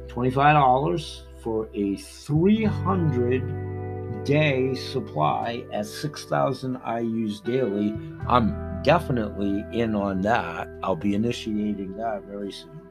$25 0.08 1.22
for 1.42 1.70
a 1.74 1.96
300 1.96 4.26
day 4.26 4.74
supply 4.74 5.64
at 5.72 5.86
6,000 5.86 6.78
IUs 6.78 7.44
daily. 7.44 7.96
I'm 8.28 8.82
definitely 8.84 9.64
in 9.72 9.96
on 9.96 10.22
that. 10.22 10.68
I'll 10.84 10.96
be 10.96 11.14
initiating 11.14 11.96
that 11.98 12.24
very 12.24 12.52
soon. 12.52 12.82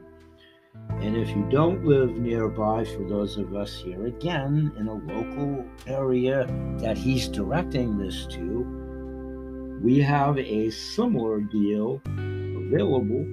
And 1.01 1.15
if 1.15 1.29
you 1.29 1.47
don't 1.49 1.85
live 1.85 2.17
nearby, 2.17 2.83
for 2.83 3.07
those 3.07 3.37
of 3.37 3.55
us 3.55 3.77
here, 3.77 4.07
again, 4.07 4.71
in 4.77 4.87
a 4.87 4.93
local 4.93 5.65
area 5.85 6.47
that 6.79 6.97
he's 6.97 7.27
directing 7.27 7.97
this 7.97 8.25
to, 8.27 8.78
we 9.81 9.99
have 9.99 10.37
a 10.37 10.69
similar 10.69 11.39
deal 11.39 12.01
available 12.05 13.25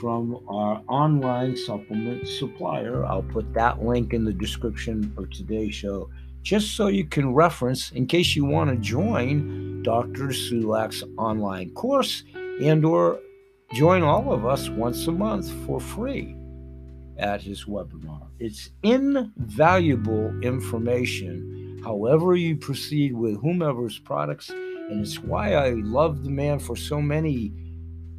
from 0.00 0.44
our 0.48 0.82
online 0.88 1.56
supplement 1.56 2.28
supplier. 2.28 3.04
I'll 3.04 3.22
put 3.22 3.52
that 3.54 3.82
link 3.82 4.12
in 4.12 4.24
the 4.24 4.32
description 4.32 5.12
of 5.16 5.30
today's 5.30 5.74
show 5.74 6.08
just 6.42 6.76
so 6.76 6.86
you 6.86 7.04
can 7.04 7.34
reference 7.34 7.90
in 7.92 8.06
case 8.06 8.36
you 8.36 8.44
want 8.44 8.70
to 8.70 8.76
join 8.76 9.82
Dr. 9.82 10.28
Sulak's 10.28 11.02
online 11.16 11.70
course 11.70 12.24
and 12.60 12.84
or 12.84 13.18
join 13.72 14.02
all 14.02 14.32
of 14.32 14.46
us 14.46 14.68
once 14.68 15.06
a 15.06 15.12
month 15.12 15.50
for 15.66 15.80
free 15.80 16.36
at 17.18 17.42
his 17.42 17.64
webinar. 17.64 18.26
It's 18.38 18.70
invaluable 18.82 20.38
information 20.42 21.80
however 21.82 22.36
you 22.36 22.56
proceed 22.56 23.14
with 23.14 23.40
whomever's 23.40 23.98
products 23.98 24.50
and 24.88 25.00
it's 25.00 25.18
why 25.20 25.54
I 25.54 25.70
love 25.70 26.24
the 26.24 26.30
man 26.30 26.58
for 26.58 26.76
so 26.76 27.00
many 27.00 27.52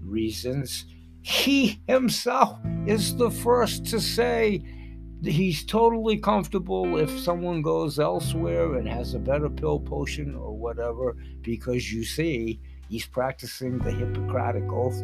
reasons. 0.02 0.86
He 1.22 1.82
himself 1.88 2.58
is 2.86 3.16
the 3.16 3.32
first 3.32 3.86
to 3.88 4.00
say 4.00 4.64
he's 5.24 5.66
totally 5.66 6.18
comfortable 6.18 6.98
if 6.98 7.10
someone 7.20 7.62
goes 7.62 8.00
elsewhere 8.00 8.76
and 8.76 8.88
has 8.88 9.14
a 9.14 9.20
better 9.20 9.50
pill 9.50 9.80
potion 9.80 10.36
or 10.36 10.58
whatever, 10.58 11.18
because 11.42 11.92
you 11.92 12.04
see, 12.04 12.60
he's 12.90 13.06
practicing 13.06 13.80
the 13.80 13.92
Hippocratic 13.92 14.72
Oath 14.72 15.02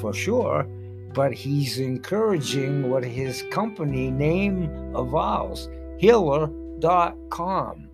for 0.00 0.14
sure, 0.14 0.64
but 1.12 1.32
he's 1.32 1.78
encouraging 1.78 2.90
what 2.90 3.04
his 3.04 3.44
company 3.50 4.10
name 4.10 4.68
avows 4.94 5.68
healer.com. 5.98 7.87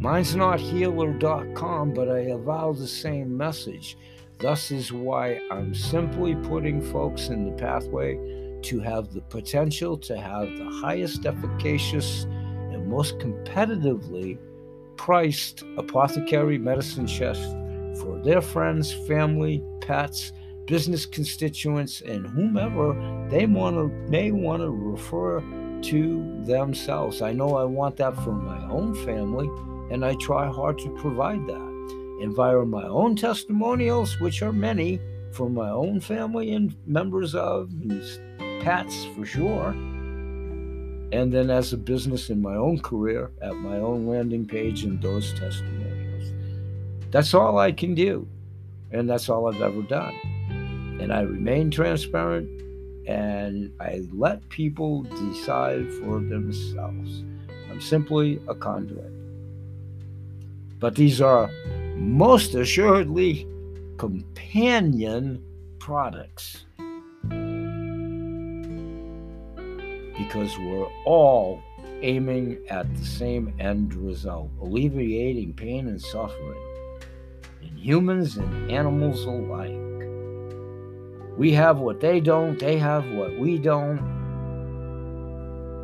Mine's 0.00 0.36
not 0.36 0.60
healer.com, 0.60 1.92
but 1.92 2.08
I 2.08 2.20
avow 2.30 2.72
the 2.72 2.86
same 2.86 3.36
message. 3.36 3.98
Thus 4.38 4.70
is 4.70 4.92
why 4.92 5.40
I'm 5.50 5.74
simply 5.74 6.36
putting 6.36 6.80
folks 6.80 7.30
in 7.30 7.44
the 7.44 7.50
pathway 7.50 8.14
to 8.62 8.78
have 8.78 9.12
the 9.12 9.22
potential 9.22 9.98
to 9.98 10.16
have 10.16 10.56
the 10.56 10.70
highest 10.82 11.26
efficacious 11.26 12.22
and 12.22 12.86
most 12.86 13.18
competitively 13.18 14.38
priced 14.96 15.64
apothecary 15.76 16.58
medicine 16.58 17.08
chest 17.08 17.50
for 18.00 18.20
their 18.22 18.40
friends, 18.40 18.92
family, 19.08 19.64
pets, 19.80 20.32
business 20.66 21.06
constituents, 21.06 22.02
and 22.02 22.24
whomever 22.28 22.94
they 23.28 23.46
want 23.46 23.74
to 23.74 23.88
may 24.08 24.30
want 24.30 24.62
to 24.62 24.70
refer 24.70 25.40
to 25.82 26.44
themselves. 26.44 27.20
I 27.20 27.32
know 27.32 27.56
I 27.56 27.64
want 27.64 27.96
that 27.96 28.14
for 28.22 28.32
my 28.32 28.64
own 28.70 28.94
family, 29.04 29.48
and 29.90 30.04
I 30.04 30.14
try 30.14 30.46
hard 30.46 30.78
to 30.80 30.90
provide 30.90 31.46
that. 31.46 31.68
And 32.20 32.34
via 32.34 32.64
my 32.64 32.84
own 32.84 33.16
testimonials, 33.16 34.18
which 34.20 34.42
are 34.42 34.52
many, 34.52 35.00
from 35.32 35.54
my 35.54 35.70
own 35.70 36.00
family 36.00 36.52
and 36.52 36.74
members 36.86 37.34
of, 37.34 37.70
pets 38.60 39.06
for 39.14 39.24
sure. 39.24 39.68
And 41.10 41.32
then 41.32 41.48
as 41.50 41.72
a 41.72 41.76
business 41.76 42.28
in 42.28 42.42
my 42.42 42.54
own 42.54 42.80
career, 42.80 43.30
at 43.40 43.54
my 43.56 43.78
own 43.78 44.06
landing 44.06 44.46
page 44.46 44.82
and 44.82 45.00
those 45.00 45.32
testimonials. 45.32 46.32
That's 47.10 47.32
all 47.34 47.58
I 47.58 47.72
can 47.72 47.94
do. 47.94 48.28
And 48.90 49.08
that's 49.08 49.28
all 49.28 49.46
I've 49.46 49.62
ever 49.62 49.82
done. 49.82 50.14
And 51.00 51.12
I 51.12 51.20
remain 51.20 51.70
transparent 51.70 52.48
and 53.06 53.72
I 53.80 54.02
let 54.12 54.46
people 54.50 55.02
decide 55.02 55.90
for 55.94 56.20
themselves. 56.20 57.24
I'm 57.70 57.80
simply 57.80 58.40
a 58.48 58.54
conduit. 58.54 59.17
But 60.78 60.94
these 60.94 61.20
are 61.20 61.50
most 61.96 62.54
assuredly 62.54 63.46
companion 63.96 65.42
products. 65.78 66.64
because 70.18 70.58
we're 70.58 70.88
all 71.04 71.62
aiming 72.02 72.58
at 72.68 72.92
the 72.96 73.04
same 73.04 73.54
end 73.58 73.94
result 73.94 74.50
alleviating 74.60 75.54
pain 75.54 75.88
and 75.88 76.00
suffering 76.00 76.60
in 77.62 77.76
humans 77.76 78.36
and 78.36 78.70
animals 78.70 79.24
alike. 79.24 79.72
We 81.36 81.52
have 81.52 81.78
what 81.78 82.00
they 82.00 82.20
don't, 82.20 82.58
they 82.58 82.78
have 82.78 83.08
what 83.12 83.38
we 83.38 83.58
don't. 83.58 84.18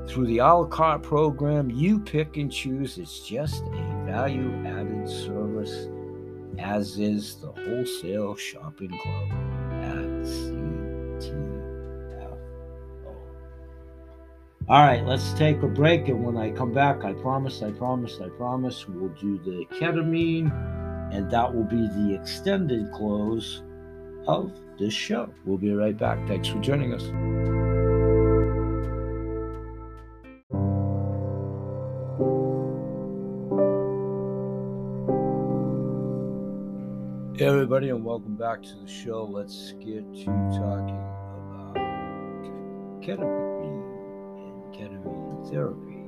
Through 0.09 0.27
the 0.27 0.39
a 0.39 0.53
la 0.53 0.67
carte 0.67 1.03
program, 1.03 1.71
you 1.71 1.99
pick 2.01 2.37
and 2.37 2.53
choose. 2.53 2.99
It's 2.99 3.21
just 3.21 3.63
a 3.63 3.94
value 4.15 4.55
added 4.65 5.09
service, 5.09 5.89
as 6.61 7.01
is 7.01 7.35
the 7.41 7.49
wholesale 7.49 8.37
shopping 8.37 8.97
club 9.03 9.29
at 9.73 10.07
CTFO. 10.23 11.59
All 14.69 14.87
right, 14.87 15.05
let's 15.05 15.33
take 15.33 15.61
a 15.63 15.67
break. 15.67 16.07
And 16.07 16.25
when 16.25 16.37
I 16.37 16.53
come 16.53 16.73
back, 16.73 17.03
I 17.03 17.13
promise, 17.15 17.61
I 17.61 17.73
promise, 17.73 18.21
I 18.23 18.29
promise, 18.29 18.87
we'll 18.87 19.09
do 19.21 19.37
the 19.39 19.67
ketamine, 19.75 20.53
and 21.13 21.29
that 21.33 21.53
will 21.53 21.65
be 21.65 21.89
the 21.89 22.15
extended 22.15 22.93
close 22.93 23.65
of 24.29 24.53
this 24.79 24.95
show. 24.95 25.29
We'll 25.45 25.59
be 25.59 25.73
right 25.73 25.99
back. 25.99 26.25
Thanks 26.29 26.47
for 26.47 26.61
joining 26.61 26.95
us. 26.95 27.64
Hey, 37.37 37.47
everybody, 37.47 37.89
and 37.89 38.05
welcome 38.05 38.37
back 38.37 38.63
to 38.63 38.77
the 38.77 38.87
show. 38.87 39.25
Let's 39.25 39.73
get 39.81 40.05
to 40.15 40.25
talking 40.25 41.03
about 41.35 41.75
ketamine 43.03 43.83
and 44.39 44.73
ketamine 44.73 45.51
therapy 45.51 46.05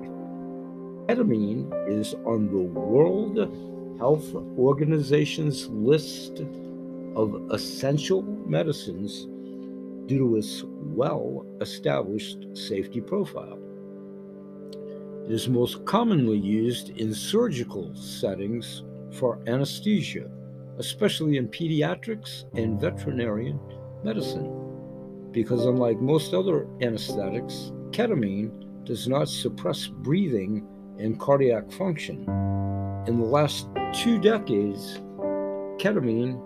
ketamine 1.09 1.71
is 1.89 2.15
on 2.25 2.51
the 2.51 2.59
World 2.59 3.39
Health 3.99 4.35
Organization's 4.59 5.69
list 5.69 6.43
of 7.17 7.51
essential 7.51 8.23
medicines 8.23 9.27
due 10.07 10.19
to 10.19 10.37
its 10.37 10.65
well 10.67 11.45
established 11.61 12.47
safety 12.55 13.01
profile. 13.01 13.59
It 15.25 15.33
is 15.33 15.49
most 15.49 15.85
commonly 15.85 16.39
used 16.39 16.91
in 16.91 17.13
surgical 17.15 17.93
settings 17.95 18.85
for 19.13 19.41
anesthesia, 19.47 20.31
especially 20.79 21.37
in 21.37 21.49
pediatrics 21.49 22.45
and 22.57 22.81
veterinary 22.81 23.55
medicine, 24.05 25.29
because 25.33 25.67
unlike 25.67 26.01
most 26.01 26.35
other 26.35 26.67
anesthetics, 26.81 27.73
ketamine 27.91 28.51
does 28.85 29.09
not 29.09 29.29
suppress 29.29 29.87
breathing 29.87 30.67
and 30.99 31.19
cardiac 31.19 31.71
function. 31.73 32.23
In 33.07 33.19
the 33.19 33.27
last 33.27 33.69
two 33.93 34.19
decades, 34.19 35.01
ketamine 35.79 36.41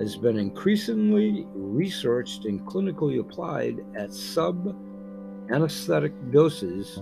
has 0.00 0.16
been 0.16 0.38
increasingly 0.38 1.46
researched 1.54 2.44
and 2.44 2.60
clinically 2.66 3.20
applied 3.20 3.78
at 3.96 4.12
sub 4.12 4.76
anesthetic 5.50 6.12
doses 6.32 7.00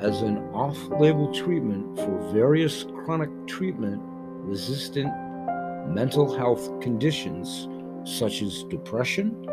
as 0.00 0.22
an 0.22 0.38
off 0.54 0.78
label 1.00 1.32
treatment 1.34 1.98
for 1.98 2.32
various 2.32 2.84
chronic 3.04 3.30
treatment 3.46 4.00
resistant 4.44 5.12
mental 5.88 6.36
health 6.36 6.80
conditions 6.80 7.68
such 8.04 8.42
as 8.42 8.62
depression, 8.64 9.46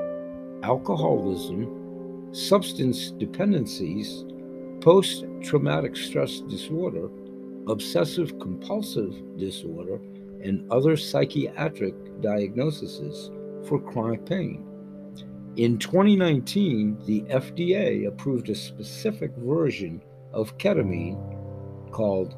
alcoholism, 0.64 2.34
substance 2.34 3.12
dependencies, 3.12 4.24
post 4.82 5.26
traumatic 5.42 5.96
stress 5.96 6.42
disorder, 6.42 7.10
obsessive 7.68 8.40
compulsive 8.40 9.14
disorder, 9.38 10.00
and 10.44 10.72
other 10.72 10.96
psychiatric 10.96 11.96
diagnoses 12.22 13.32
for 13.68 13.80
chronic 13.80 14.26
pain. 14.26 14.64
In 15.56 15.80
2019, 15.80 16.98
the 17.06 17.22
FDA 17.22 18.08
approved 18.08 18.50
a 18.50 18.56
specific 18.56 19.32
version 19.38 20.02
of 20.36 20.58
ketamine 20.58 21.18
called 21.92 22.36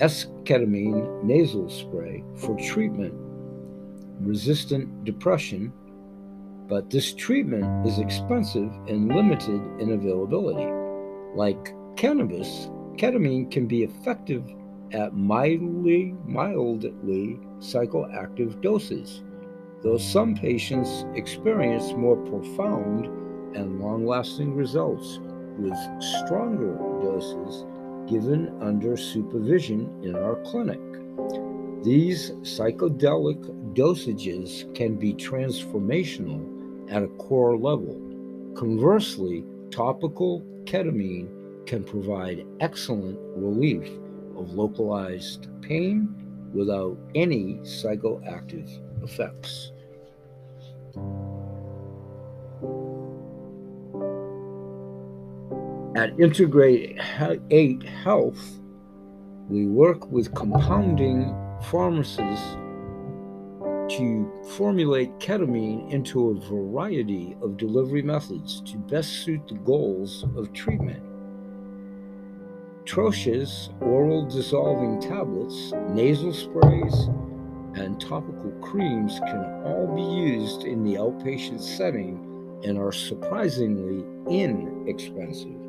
esketamine 0.00 1.22
nasal 1.22 1.70
spray 1.70 2.22
for 2.36 2.56
treatment 2.58 3.14
resistant 4.20 5.04
depression, 5.04 5.72
but 6.68 6.90
this 6.90 7.14
treatment 7.14 7.86
is 7.86 7.98
expensive 7.98 8.70
and 8.88 9.08
limited 9.08 9.60
in 9.78 9.92
availability. 9.92 10.66
Like 11.34 11.74
cannabis, 11.96 12.68
ketamine 12.96 13.50
can 13.50 13.66
be 13.66 13.84
effective 13.84 14.44
at 14.92 15.14
mildly 15.14 16.14
mildly 16.24 17.38
psychoactive 17.58 18.60
doses, 18.60 19.22
though 19.82 19.98
some 19.98 20.34
patients 20.34 21.04
experience 21.14 21.92
more 21.92 22.16
profound 22.16 23.06
and 23.56 23.80
long-lasting 23.80 24.54
results 24.54 25.18
with 25.58 25.76
stronger 26.02 26.74
doses 27.02 27.64
given 28.08 28.56
under 28.60 28.96
supervision 28.96 29.90
in 30.02 30.14
our 30.14 30.36
clinic. 30.44 30.80
These 31.82 32.32
psychedelic 32.42 33.74
dosages 33.74 34.72
can 34.74 34.96
be 34.96 35.12
transformational 35.14 36.90
at 36.90 37.02
a 37.02 37.08
core 37.08 37.56
level. 37.56 38.00
Conversely, 38.56 39.44
topical 39.70 40.42
ketamine 40.64 41.28
can 41.66 41.84
provide 41.84 42.46
excellent 42.60 43.18
relief 43.36 43.88
of 44.36 44.54
localized 44.54 45.48
pain 45.62 46.08
without 46.52 46.96
any 47.14 47.54
psychoactive 47.62 48.68
effects. 49.02 49.72
At 55.96 56.20
Integrate 56.20 57.00
8 57.50 57.82
Health, 57.82 58.60
we 59.48 59.64
work 59.64 60.06
with 60.12 60.34
compounding 60.34 61.34
pharmacists 61.70 62.58
to 63.96 64.30
formulate 64.58 65.18
ketamine 65.20 65.90
into 65.90 66.28
a 66.28 66.40
variety 66.50 67.34
of 67.40 67.56
delivery 67.56 68.02
methods 68.02 68.60
to 68.66 68.76
best 68.76 69.24
suit 69.24 69.48
the 69.48 69.54
goals 69.54 70.26
of 70.36 70.52
treatment. 70.52 71.02
Troches, 72.84 73.70
oral 73.80 74.26
dissolving 74.26 75.00
tablets, 75.00 75.72
nasal 75.94 76.34
sprays, 76.34 77.08
and 77.74 77.98
topical 77.98 78.50
creams 78.60 79.18
can 79.20 79.62
all 79.64 79.90
be 79.96 80.02
used 80.02 80.64
in 80.64 80.84
the 80.84 80.96
outpatient 80.96 81.62
setting 81.62 82.60
and 82.66 82.76
are 82.76 82.92
surprisingly 82.92 84.04
inexpensive. 84.28 85.65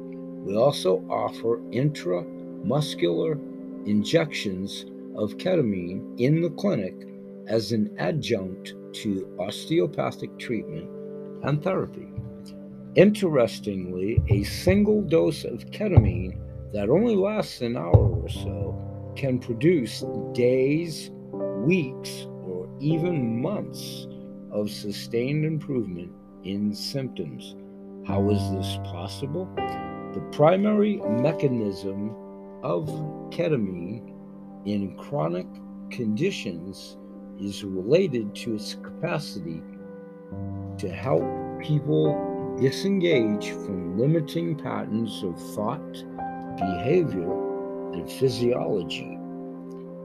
We 0.48 0.56
also 0.56 1.04
offer 1.10 1.58
intramuscular 1.72 3.38
injections 3.86 4.86
of 5.18 5.36
ketamine 5.36 6.18
in 6.18 6.42
the 6.42 6.52
clinic 6.52 6.96
as 7.48 7.74
an 7.74 7.94
adjunct 8.00 8.74
to 8.94 9.36
osteopathic 9.40 10.40
treatment 10.40 10.90
and 11.44 11.62
therapy. 11.62 12.08
Interestingly, 12.96 14.24
a 14.30 14.44
single 14.44 15.02
dose 15.02 15.44
of 15.44 15.66
ketamine 15.72 16.40
that 16.72 16.90
only 16.90 17.18
lasts 17.18 17.60
an 17.60 17.76
hour 17.76 18.22
or 18.22 18.30
so 18.30 19.14
can 19.18 19.40
produce 19.40 20.06
days, 20.32 21.12
weeks, 21.66 22.26
or 22.46 22.70
even 22.80 23.42
months 23.42 24.08
of 24.52 24.70
sustained 24.70 25.44
improvement 25.44 26.14
in 26.46 26.74
symptoms. 26.74 27.58
How 28.08 28.30
is 28.30 28.50
this 28.52 28.78
possible? 28.86 29.50
The 30.18 30.24
primary 30.32 30.96
mechanism 30.98 32.10
of 32.64 32.88
ketamine 33.30 34.02
in 34.66 34.98
chronic 34.98 35.46
conditions 35.92 36.98
is 37.40 37.64
related 37.64 38.34
to 38.38 38.56
its 38.56 38.74
capacity 38.74 39.62
to 40.80 40.90
help 40.90 41.22
people 41.62 42.58
disengage 42.60 43.52
from 43.52 44.00
limiting 44.00 44.56
patterns 44.56 45.22
of 45.22 45.40
thought, 45.54 45.94
behavior, 46.58 47.32
and 47.94 48.12
physiology. 48.14 49.20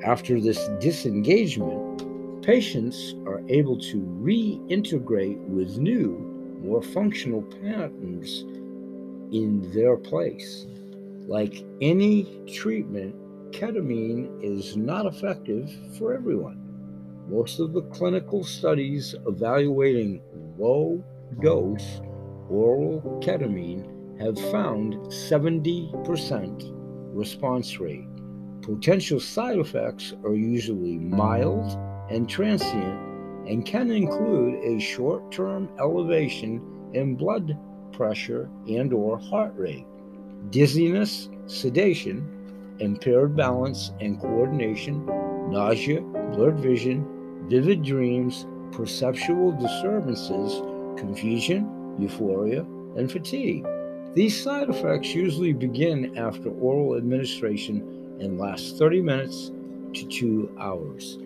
After 0.04 0.38
this 0.42 0.68
disengagement, 0.78 2.42
patients 2.42 3.14
are 3.24 3.40
able 3.48 3.78
to 3.78 3.96
reintegrate 4.20 5.38
with 5.48 5.78
new, 5.78 6.18
more 6.62 6.82
functional 6.82 7.40
patterns 7.40 8.44
in 9.32 9.72
their 9.72 9.96
place. 9.96 10.66
Like 11.26 11.64
any 11.80 12.42
treatment, 12.46 13.14
ketamine 13.52 14.42
is 14.42 14.76
not 14.76 15.06
effective 15.06 15.70
for 15.98 16.14
everyone. 16.14 16.58
Most 17.28 17.60
of 17.60 17.72
the 17.72 17.82
clinical 17.82 18.44
studies 18.44 19.14
evaluating 19.26 20.22
low 20.58 21.02
dose 21.40 22.00
oral 22.48 23.00
ketamine 23.22 24.20
have 24.20 24.38
found 24.50 24.94
70% 25.06 26.70
response 27.14 27.78
rate. 27.78 28.08
Potential 28.60 29.18
side 29.18 29.58
effects 29.58 30.14
are 30.24 30.34
usually 30.34 30.98
mild 30.98 31.78
and 32.10 32.28
transient 32.28 33.00
and 33.48 33.64
can 33.66 33.90
include 33.90 34.62
a 34.62 34.78
short-term 34.78 35.68
elevation 35.80 36.60
in 36.92 37.16
blood 37.16 37.58
pressure 38.02 38.50
and 38.66 38.92
or 38.92 39.16
heart 39.16 39.52
rate, 39.56 39.86
dizziness, 40.50 41.28
sedation, 41.46 42.26
impaired 42.80 43.36
balance 43.36 43.92
and 44.00 44.20
coordination, 44.20 45.06
nausea, 45.48 46.00
blurred 46.00 46.58
vision, 46.58 47.46
vivid 47.48 47.80
dreams, 47.84 48.44
perceptual 48.72 49.52
disturbances, 49.52 50.60
confusion, 50.98 51.94
euphoria, 51.96 52.62
and 52.96 53.12
fatigue. 53.12 53.64
These 54.14 54.42
side 54.42 54.68
effects 54.68 55.14
usually 55.14 55.52
begin 55.52 56.18
after 56.18 56.50
oral 56.50 56.96
administration 56.96 58.16
and 58.18 58.36
last 58.36 58.78
30 58.78 59.00
minutes 59.00 59.52
to 59.94 60.04
two 60.08 60.52
hours. 60.58 61.20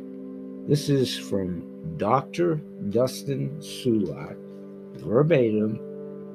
This 0.68 0.90
is 0.90 1.16
from 1.16 1.96
Dr. 1.96 2.56
Dustin 2.90 3.56
Sulak, 3.60 4.36
verbatim, 4.96 5.80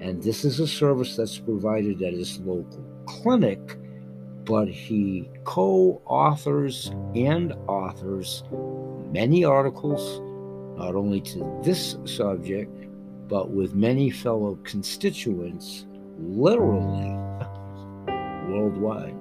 and 0.01 0.21
this 0.21 0.43
is 0.43 0.59
a 0.59 0.67
service 0.67 1.15
that's 1.15 1.37
provided 1.37 2.01
at 2.01 2.13
his 2.13 2.39
local 2.39 2.83
clinic 3.05 3.77
but 4.45 4.67
he 4.67 5.29
co 5.43 6.01
authors 6.05 6.91
and 7.15 7.53
authors 7.67 8.43
many 9.11 9.43
articles, 9.43 10.19
not 10.77 10.95
only 10.95 11.21
to 11.21 11.59
this 11.63 11.97
subject, 12.05 12.71
but 13.27 13.51
with 13.51 13.75
many 13.75 14.09
fellow 14.09 14.55
constituents, 14.63 15.85
literally 16.19 17.11
worldwide. 18.49 19.15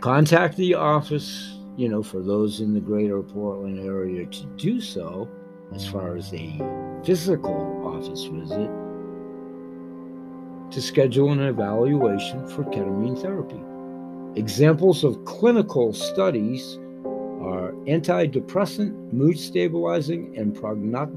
Contact 0.00 0.56
the 0.56 0.74
office, 0.74 1.58
you 1.76 1.88
know, 1.88 2.02
for 2.02 2.22
those 2.22 2.60
in 2.60 2.72
the 2.72 2.80
greater 2.80 3.22
Portland 3.22 3.78
area 3.78 4.26
to 4.26 4.46
do 4.56 4.80
so, 4.80 5.28
as 5.74 5.86
far 5.86 6.16
as 6.16 6.32
a 6.34 6.58
physical 7.04 7.82
office 7.86 8.24
visit 8.24 8.70
to 10.70 10.80
schedule 10.80 11.32
an 11.32 11.40
evaluation 11.40 12.46
for 12.46 12.64
ketamine 12.64 13.20
therapy. 13.20 13.60
Examples 14.38 15.02
of 15.02 15.24
clinical 15.24 15.92
studies 15.92 16.78
are 17.42 17.72
antidepressant, 17.86 19.12
mood 19.12 19.38
stabilizing, 19.38 20.36
and 20.36 20.54
prognitive 20.54 21.12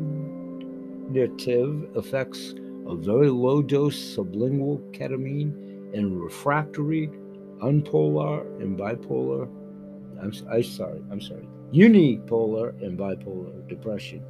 effects 1.95 2.55
of 2.87 2.99
very 2.99 3.29
low 3.29 3.61
dose 3.61 4.15
sublingual 4.15 4.81
ketamine 4.93 5.53
in 5.93 6.19
refractory, 6.19 7.09
unpolar, 7.61 8.41
and 8.61 8.77
bipolar. 8.77 9.47
I'm, 10.19 10.31
I'm 10.51 10.63
sorry, 10.63 11.01
I'm 11.11 11.21
sorry, 11.21 11.47
unipolar 11.71 12.81
and 12.81 12.97
bipolar 12.97 13.67
depression. 13.67 14.23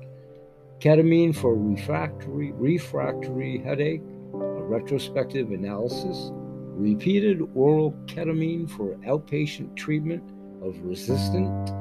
Ketamine 0.80 1.34
for 1.36 1.56
refractory, 1.56 2.52
refractory 2.54 3.60
headache, 3.60 4.02
a 4.34 4.64
retrospective 4.64 5.52
analysis, 5.52 6.32
repeated 6.76 7.42
oral 7.56 7.92
ketamine 8.06 8.70
for 8.70 8.96
outpatient 9.08 9.76
treatment 9.78 10.24
of 10.62 10.78
resistant 10.84 11.72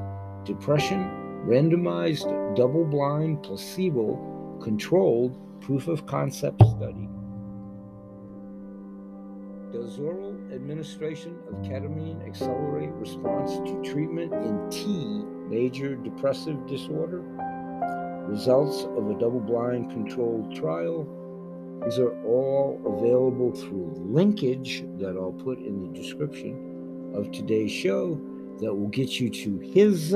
depression, 0.45 0.99
randomized 1.45 2.55
double 2.55 2.85
blind 2.85 3.43
placebo 3.43 4.59
controlled 4.61 5.37
proof 5.61 5.87
of 5.87 6.05
concept 6.05 6.61
study. 6.61 7.09
Does 9.73 9.99
oral 9.99 10.35
administration 10.53 11.35
of 11.49 11.55
ketamine 11.63 12.25
accelerate 12.25 12.91
response 12.91 13.57
to 13.67 13.81
treatment 13.83 14.31
in 14.31 14.69
T 14.69 15.25
major 15.49 15.95
depressive 15.95 16.65
disorder? 16.67 17.23
Results 18.33 18.83
of 18.97 19.11
a 19.11 19.19
double 19.19 19.39
blind 19.39 19.91
controlled 19.91 20.55
trial 20.55 21.07
these 21.85 21.99
are 21.99 22.19
all 22.23 22.81
available 22.85 23.51
through 23.51 23.93
linkage 23.97 24.85
that 24.97 25.17
I'll 25.17 25.33
put 25.33 25.59
in 25.59 25.81
the 25.81 25.99
description 25.99 27.11
of 27.13 27.31
today's 27.31 27.71
show 27.71 28.19
that 28.59 28.73
will 28.73 28.87
get 28.87 29.19
you 29.19 29.29
to 29.29 29.59
his 29.59 30.15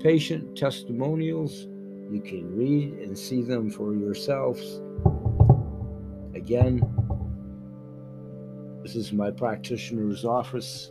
patient 0.00 0.58
testimonials. 0.58 1.68
You 2.10 2.20
can 2.20 2.54
read 2.56 2.94
and 2.98 3.16
see 3.16 3.42
them 3.42 3.70
for 3.70 3.94
yourselves. 3.94 4.80
Again, 6.34 6.82
this 8.82 8.96
is 8.96 9.12
my 9.12 9.30
practitioner's 9.30 10.24
office 10.24 10.90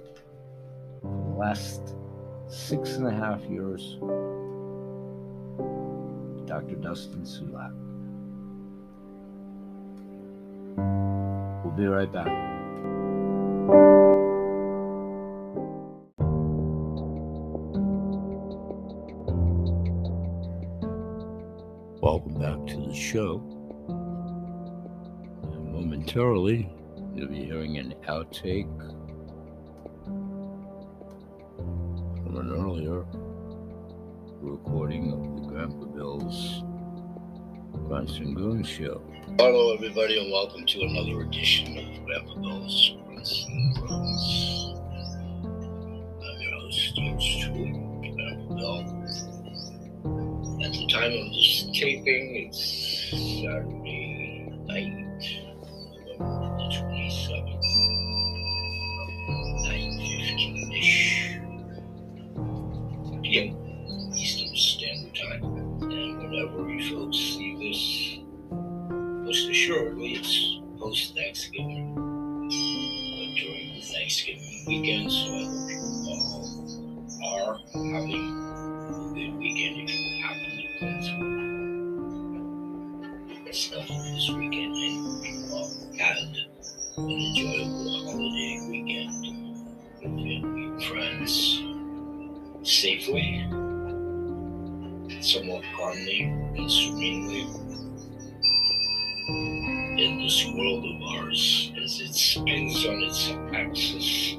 for 1.01 1.11
the 1.11 1.37
last 1.37 1.95
six 2.47 2.93
and 2.93 3.07
a 3.07 3.11
half 3.11 3.41
years. 3.43 3.97
Dr. 6.53 6.75
Dustin 6.75 7.23
Sulak. 7.23 7.73
We'll 11.65 11.73
be 11.73 11.87
right 11.87 12.11
back. 12.13 12.27
Welcome 22.03 22.35
back 22.39 22.67
to 22.67 22.87
the 22.87 22.93
show. 22.93 23.41
And 25.53 25.73
momentarily, 25.73 26.69
you'll 27.15 27.29
be 27.29 27.45
hearing 27.45 27.79
an 27.79 27.95
outtake 28.07 28.69
Show. 38.73 39.01
Hello, 39.37 39.71
everybody, 39.75 40.19
and 40.19 40.31
welcome 40.31 40.65
to 40.65 40.81
another 40.81 41.21
edition 41.21 41.77
of 41.77 42.05
Grandpa 42.05 42.33
Bell's 42.41 42.95
this 100.23 100.47
world 100.55 100.85
of 100.85 101.01
ours 101.19 101.73
as 101.83 101.99
it 101.99 102.15
spins 102.15 102.85
on 102.85 103.03
its 103.03 103.31
axis. 103.53 104.37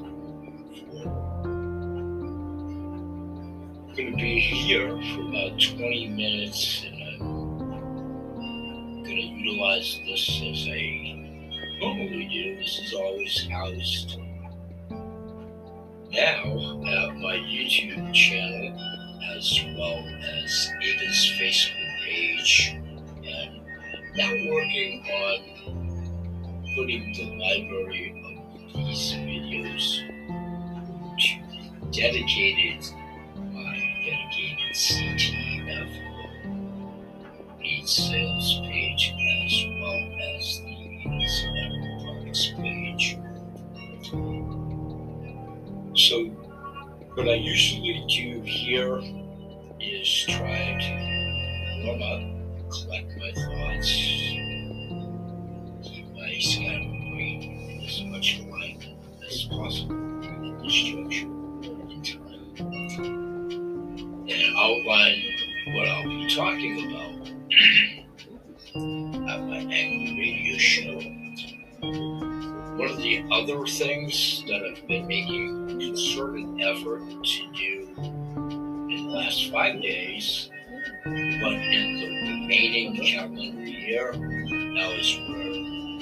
I'm 3.85 3.93
going 3.95 4.11
to 4.11 4.17
be 4.17 4.39
here 4.39 4.89
for 4.89 5.21
about 5.29 5.61
20 5.61 6.07
minutes 6.07 6.83
and 6.87 7.03
I'm 7.03 7.19
going 9.03 9.05
to 9.05 9.11
utilize 9.11 9.99
this 10.07 10.41
as 10.41 10.67
I 10.71 11.13
normally 11.79 12.29
do. 12.33 12.55
This 12.55 12.79
is 12.79 12.93
always 12.95 13.47
housed 13.47 14.17
now 16.09 16.81
at 16.89 17.15
my 17.17 17.37
YouTube 17.45 18.11
channel 18.11 18.73
as 19.37 19.61
well 19.77 20.03
as 20.41 20.73
Ava's 20.81 21.29
Facebook 21.37 21.93
page 22.05 22.73
and 22.73 23.61
now 24.15 24.31
working 24.51 25.05
on 25.13 25.54
putting 26.75 27.13
the 27.13 27.23
library 27.37 28.13
of 28.25 28.73
these 28.73 29.13
videos 29.13 30.03
to 31.17 31.89
dedicated 31.91 32.83
my 33.53 33.75
dedicated 34.03 34.73
CTF 34.73 35.89
lead 37.59 37.87
sales 37.87 38.59
page 38.63 39.13
as 39.15 39.65
well 39.79 40.01
as 40.35 40.61
the 40.65 41.27
Celebrity 41.27 41.93
Products 42.03 42.45
page. 42.57 43.17
So, 45.95 46.25
what 47.15 47.29
I 47.29 47.35
usually 47.35 48.03
do 48.09 48.41
here 48.41 48.99
is 49.79 50.25
try 50.27 50.77
to 50.81 51.85
warm 51.85 52.01
up, 52.01 52.69
collect 52.69 53.17
my 53.17 53.31
thoughts, 53.31 54.44
my 56.35 56.41
scattered 56.41 56.91
brain 57.13 57.81
as 57.87 58.03
much 58.03 58.41
light 58.51 58.83
as 59.25 59.43
possible 59.43 60.21
at 60.21 60.61
this 60.61 60.73
juncture 60.73 61.31
in 61.89 62.03
time, 62.03 62.57
and 64.27 64.57
outline 64.57 65.23
what 65.67 65.87
I'll 65.87 66.03
be 66.03 66.27
talking 66.35 66.91
about 66.91 67.29
at 69.31 69.39
my 69.47 69.59
annual 69.59 70.17
radio 70.19 70.57
show. 70.57 70.99
One 72.75 72.89
of 72.89 72.97
the 72.97 73.23
other 73.31 73.65
things 73.65 74.43
that 74.47 74.61
I've 74.61 74.85
been 74.89 75.07
making 75.07 75.71
a 75.71 75.75
concerted 75.85 76.59
effort 76.59 76.99
to 77.23 77.51
do 77.53 77.87
in 77.97 79.07
the 79.07 79.13
last 79.13 79.49
five 79.53 79.81
days, 79.81 80.49
but 81.05 81.13
in 81.13 81.97
the 81.97 82.07
remaining 82.29 82.97
calendar 83.05 83.41
year, 83.41 84.11
now 84.11 84.91
as 84.91 85.17
we're 85.29 85.44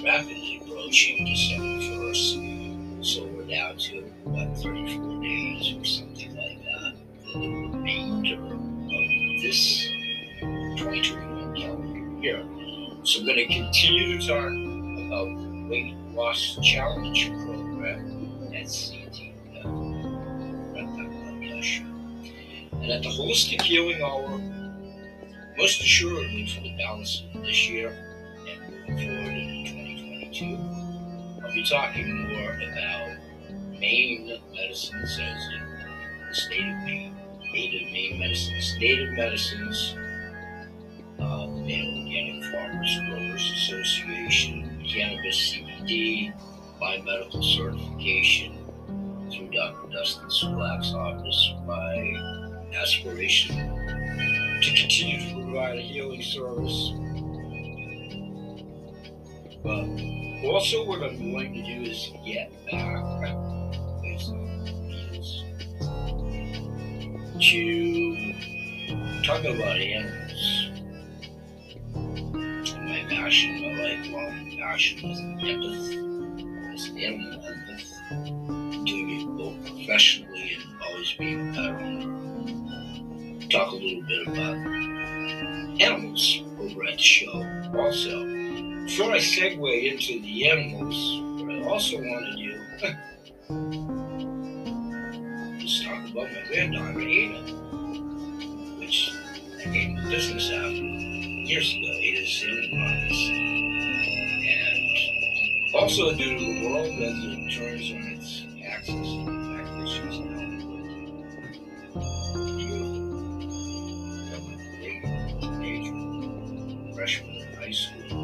rapidly 0.04 0.62
approaching 0.62 1.26
December 1.26 1.84
1st, 1.84 3.06
so 3.06 3.26
we're 3.26 3.46
down 3.46 3.78
to 3.78 4.02
what 4.26 4.58
34 4.58 5.22
days 5.22 5.74
or 5.76 5.86
something 5.86 6.36
like 6.36 6.60
that 6.60 6.94
the 7.34 7.40
remainder 7.40 8.36
of 8.36 9.42
this 9.42 9.88
2021 10.78 11.56
calendar 11.56 12.22
year. 12.22 12.44
So 13.04 13.20
I'm 13.20 13.26
going 13.26 13.38
to 13.38 13.46
continue 13.48 14.20
to 14.20 14.28
talk 14.28 14.46
about 15.08 15.26
the 15.26 15.68
weight 15.70 15.96
loss 16.14 16.60
challenge 16.62 17.30
program 17.30 18.52
at 18.54 18.66
CTF. 18.66 19.24
And 22.74 22.92
at 22.92 23.02
the 23.02 23.10
Holistic 23.10 23.62
Healing 23.62 24.02
Hour, 24.02 24.38
most 25.58 25.82
assuredly 25.82 26.48
for 26.48 26.62
the 26.62 26.76
balance 26.78 27.24
of 27.34 27.42
this 27.42 27.70
year 27.70 27.90
and 28.48 28.60
moving 28.90 28.98
forward 28.98 29.33
2022, 30.44 31.44
I'll 31.44 31.54
be 31.54 31.64
talking 31.64 32.28
more 32.30 32.54
about 32.54 33.18
Maine 33.80 34.40
medicines 34.54 35.20
as 35.20 35.48
in 35.54 36.28
the 36.28 36.36
state 36.36 36.60
of 36.60 36.84
Maine, 36.84 37.16
native 37.54 37.92
Maine 37.92 38.20
medicines, 38.20 38.76
native 38.80 39.14
medicines, 39.14 39.96
uh, 41.20 41.46
the 41.48 41.62
Maine 41.62 42.08
Organic 42.08 42.52
Farmers 42.52 43.00
Growers 43.10 43.52
Association, 43.52 44.84
cannabis 44.88 45.54
CBD, 45.54 46.34
biomedical 46.82 47.44
certification 47.44 48.66
through 49.32 49.50
Dr. 49.52 49.92
Dustin 49.92 50.28
Sulak's 50.28 50.94
office, 50.94 51.54
my 51.66 52.74
aspiration 52.76 53.56
to 54.62 54.74
continue 54.76 55.20
to 55.20 55.44
provide 55.44 55.78
a 55.78 55.82
healing 55.82 56.22
service. 56.22 56.94
But 59.64 59.86
also, 60.46 60.86
what 60.86 61.02
I'm 61.02 61.32
going 61.32 61.54
to 61.54 61.64
do 61.64 61.90
is 61.90 62.12
get 62.26 62.52
back 62.70 63.04
to 67.40 68.34
talk 69.24 69.40
about 69.40 69.78
animals. 69.78 70.70
My 71.94 73.06
passion, 73.10 73.62
my 73.62 73.72
lifelong 73.84 74.58
passion 74.60 75.10
is 75.10 75.20
empathy, 75.20 75.96
is 76.74 76.90
animal 76.90 77.34
empathy. 77.46 78.84
Doing 78.86 79.10
it 79.22 79.28
both 79.38 79.66
professionally 79.66 80.56
and 80.56 80.82
always 80.84 81.14
being 81.14 81.50
a 81.50 81.54
pet 81.54 81.70
owner. 81.70 83.48
Talk 83.50 83.72
a 83.72 83.76
little 83.76 84.04
bit 84.04 84.28
about 84.28 84.58
animals 85.82 86.44
over 86.60 86.84
at 86.84 86.94
the 86.94 86.98
show. 86.98 87.46
Also, 87.78 88.43
before 88.86 89.12
I 89.12 89.18
segue 89.18 89.92
into 89.92 90.20
the 90.22 90.50
animals, 90.50 91.22
what 91.42 91.50
I 91.56 91.64
also 91.70 91.98
want 91.98 92.26
to 92.32 92.36
do 92.38 92.52
is 95.64 95.84
talk 95.86 96.04
about 96.12 96.28
my 96.32 96.42
granddaughter 96.48 97.00
Ada, 97.00 97.40
which 98.80 99.14
I 99.60 99.70
gave 99.70 99.96
to 99.96 100.04
business 100.10 100.52
after 100.52 100.74
years 100.74 101.70
ago. 101.72 101.92
Ada's 102.04 102.44
in 102.44 102.78
Marcus. 102.78 103.22
And 104.52 105.76
also 105.76 106.14
due 106.16 106.38
to 106.38 106.44
the 106.46 106.68
world 106.68 106.88
as 106.88 107.18
it 107.24 107.40
turns 107.58 107.88
on 107.92 108.04
its 108.12 108.46
axis 108.66 108.92
and 108.94 109.28
the 109.28 109.34
fact 109.56 109.70
that 109.78 109.88
she's 109.88 110.18
now 110.20 110.44
freshman 116.94 117.36
in 117.36 117.54
high 117.56 117.72
school. 117.72 118.23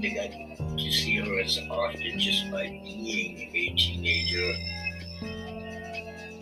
Get 0.00 0.32
to 0.32 0.90
see 0.92 1.16
her 1.16 1.40
as 1.40 1.58
often 1.70 2.18
just 2.18 2.50
by 2.50 2.66
being 2.66 3.50
a 3.54 3.74
teenager 3.76 4.52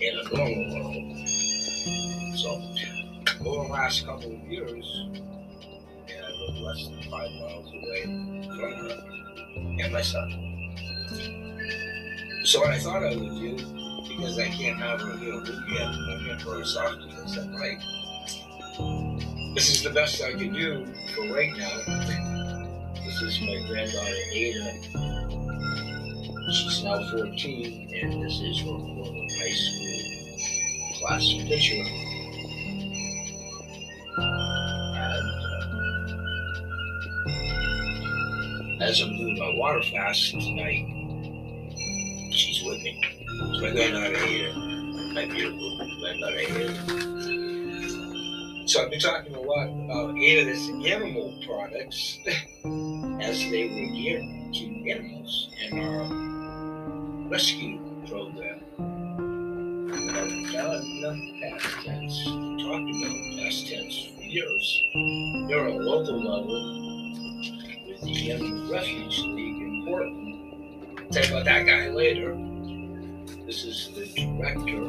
in 0.01 0.19
a 0.19 0.23
normal 0.35 0.65
world. 0.75 1.29
So, 2.39 2.49
over 3.45 3.67
the 3.67 3.73
last 3.73 4.07
couple 4.07 4.33
of 4.33 4.41
years, 4.51 5.07
I 6.09 6.31
live 6.31 6.57
less 6.63 6.89
than 6.89 7.03
five 7.11 7.31
miles 7.41 7.69
away 7.69 8.03
from 8.03 8.57
her 8.59 9.13
and 9.85 9.93
my 9.93 10.03
son. 10.03 10.29
So 12.45 12.61
what 12.61 12.71
I 12.71 12.79
thought 12.79 13.05
I 13.05 13.15
would 13.15 13.39
do, 13.39 13.57
because 14.09 14.39
I 14.39 14.49
can't 14.49 14.79
have 14.79 15.01
her 15.01 15.17
here 15.19 15.35
with 15.35 15.49
me 15.49 15.79
at 15.79 15.93
the 15.93 15.99
moment 15.99 16.43
for 16.43 16.61
as 16.61 16.77
often 16.77 17.11
as 17.11 17.39
I'd 17.39 17.51
like, 17.51 17.81
this 19.55 19.71
is 19.71 19.83
the 19.83 19.91
best 19.91 20.23
I 20.23 20.33
can 20.33 20.55
do 20.55 20.87
for 21.15 21.35
right 21.35 21.53
now. 21.57 22.32
This 23.23 23.35
is 23.37 23.43
my 23.43 23.55
granddaughter 23.69 24.23
Ada. 24.33 24.67
She's 26.51 26.83
now 26.83 26.99
14, 27.13 27.95
and 28.03 28.21
this 28.21 28.41
is 28.41 28.59
her 28.63 28.79
high 29.39 29.55
school 29.55 30.03
class 30.99 31.23
picture. 31.47 31.87
And 34.99 35.27
uh, 38.81 38.87
as 38.91 39.01
I'm 39.01 39.17
doing 39.17 39.39
my 39.39 39.53
water 39.55 39.83
fast 39.93 40.33
tonight, 40.33 40.85
she's 42.33 42.65
with 42.65 42.83
me. 42.83 42.93
It's 43.05 43.61
my 43.63 43.71
granddaughter 43.71 44.17
Ada, 44.17 44.53
my 45.15 45.27
beautiful 45.27 45.71
granddaughter 46.01 46.41
Ada. 46.41 46.73
So 48.67 48.83
I've 48.83 48.91
been 48.91 48.99
talking 48.99 49.35
a 49.37 49.41
lot 49.41 49.69
about 49.69 50.17
Ada's 50.19 50.69
animal 50.71 51.33
products 51.47 52.19
as 53.33 53.51
they 53.51 53.65
were 53.65 53.89
geared 53.97 54.53
to 54.53 54.65
animals 54.91 55.49
in 55.65 55.79
our 55.81 56.05
rescue 57.31 57.81
program. 58.07 58.61
I've 59.91 60.53
done 60.53 60.85
enough 60.85 61.17
past 61.41 61.87
tense, 61.87 62.25
talked 62.25 62.91
about 62.93 63.17
past 63.39 63.69
tense 63.69 64.11
for 64.15 64.21
years. 64.21 64.83
They're 65.49 65.67
a 65.67 65.77
local 65.77 66.19
level 66.19 66.61
with 67.89 68.03
the 68.03 68.33
Animal 68.33 68.71
Refuge 68.71 69.19
League 69.21 69.63
in 69.63 69.85
Portland. 69.87 71.17
I'll 71.17 71.29
about 71.31 71.45
that 71.47 71.65
guy 71.65 71.89
later. 71.89 72.35
This 73.47 73.65
is 73.65 73.93
the 73.95 74.05
director 74.15 74.83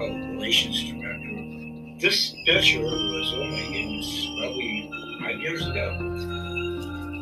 uh, 0.00 0.32
relations 0.32 0.82
director. 0.82 1.98
This 2.00 2.34
picture 2.46 2.80
was, 2.80 3.34
oh 3.36 3.44
my 3.44 3.62
goodness, 3.70 4.26
probably 4.40 5.01
five 5.22 5.40
years 5.40 5.66
ago. 5.66 5.96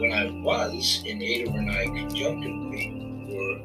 When 0.01 0.13
I 0.13 0.31
was 0.43 1.03
in 1.05 1.23
Ada 1.23 1.51
and 1.51 1.71
I 1.71 1.85
conjunctively 1.85 3.27
were 3.29 3.61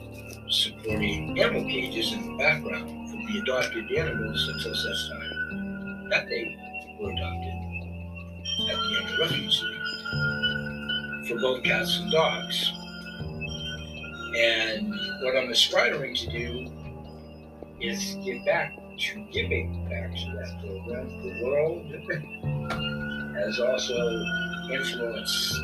supporting 0.50 1.40
animal 1.40 1.64
cages 1.64 2.12
in 2.12 2.32
the 2.32 2.38
background 2.38 3.10
for 3.10 3.16
the 3.16 3.40
adopted 3.40 3.90
animals 3.92 4.50
until 4.50 4.76
such 4.76 5.10
time 5.10 6.10
that 6.10 6.28
they 6.28 6.58
were 7.00 7.12
adopted 7.12 7.54
at 8.60 8.76
the 8.76 8.98
Animal 9.00 9.18
Refuge 9.22 9.58
for 11.30 11.40
both 11.40 11.64
cats 11.64 12.00
and 12.00 12.12
dogs. 12.12 12.74
And 14.38 14.94
what 15.24 15.38
I'm 15.38 15.50
aspiring 15.50 16.14
to 16.16 16.28
do 16.30 16.72
is 17.80 18.18
give 18.26 18.44
back 18.46 18.76
to 18.98 19.28
giving 19.32 19.88
back 19.90 20.14
to 20.14 20.26
that 20.36 20.60
program. 20.62 21.08
The 21.24 21.44
world 21.44 23.12
has 23.36 23.60
also 23.60 24.24
influenced 24.72 25.62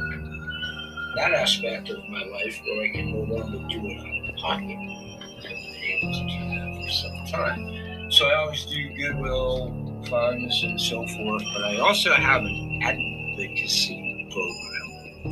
that 1.16 1.34
aspect 1.34 1.90
of 1.90 1.98
my 2.10 2.24
life 2.24 2.60
where 2.64 2.84
I 2.84 2.90
can 2.94 3.12
no 3.12 3.36
longer 3.36 3.58
do 3.70 3.80
it 3.84 4.00
out 4.00 4.30
of 4.30 4.36
pocket. 4.38 4.78
I've 4.78 5.44
been 5.44 5.84
able 5.84 6.14
to 6.14 6.24
do 6.28 6.40
that 6.50 6.82
for 6.82 6.90
some 6.92 7.42
time. 7.42 8.12
So 8.12 8.28
I 8.28 8.36
always 8.36 8.66
do 8.66 8.94
goodwill 8.96 10.04
funds 10.10 10.64
and 10.64 10.80
so 10.80 11.06
forth, 11.08 11.44
but 11.54 11.64
I 11.64 11.78
also 11.80 12.14
have 12.14 12.42
an 12.42 12.80
advocacy 12.84 14.28
program 14.32 15.32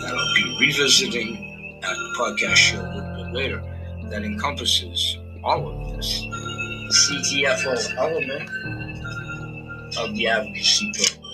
that 0.00 0.12
I'll 0.14 0.34
be 0.34 0.66
revisiting 0.66 1.80
at 1.82 1.94
the 1.94 2.16
podcast 2.18 2.56
show 2.56 2.80
a 2.80 2.88
little 2.94 3.24
bit 3.24 3.32
later 3.32 3.62
that 4.10 4.22
encompasses 4.24 5.18
all 5.44 5.68
of 5.68 5.96
this. 5.96 6.22
CTFO 6.88 7.96
element 7.96 8.48
of 9.98 10.14
the 10.14 10.28
advocacy 10.28 10.92
program. 10.94 11.25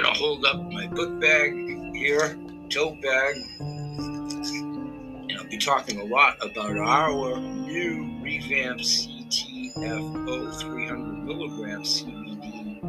To 0.00 0.06
hold 0.06 0.44
up 0.46 0.62
my 0.72 0.86
book 0.86 1.20
bag 1.20 1.52
here, 1.94 2.38
tote 2.70 3.02
bag, 3.02 3.36
and 3.60 5.32
I'll 5.38 5.44
be 5.44 5.58
talking 5.58 6.00
a 6.00 6.04
lot 6.04 6.36
about 6.40 6.76
our 6.78 7.38
new 7.38 8.18
revamped 8.22 8.82
CTFO 8.82 10.58
300 10.58 11.24
milligram 11.24 11.82
CBD 11.82 12.80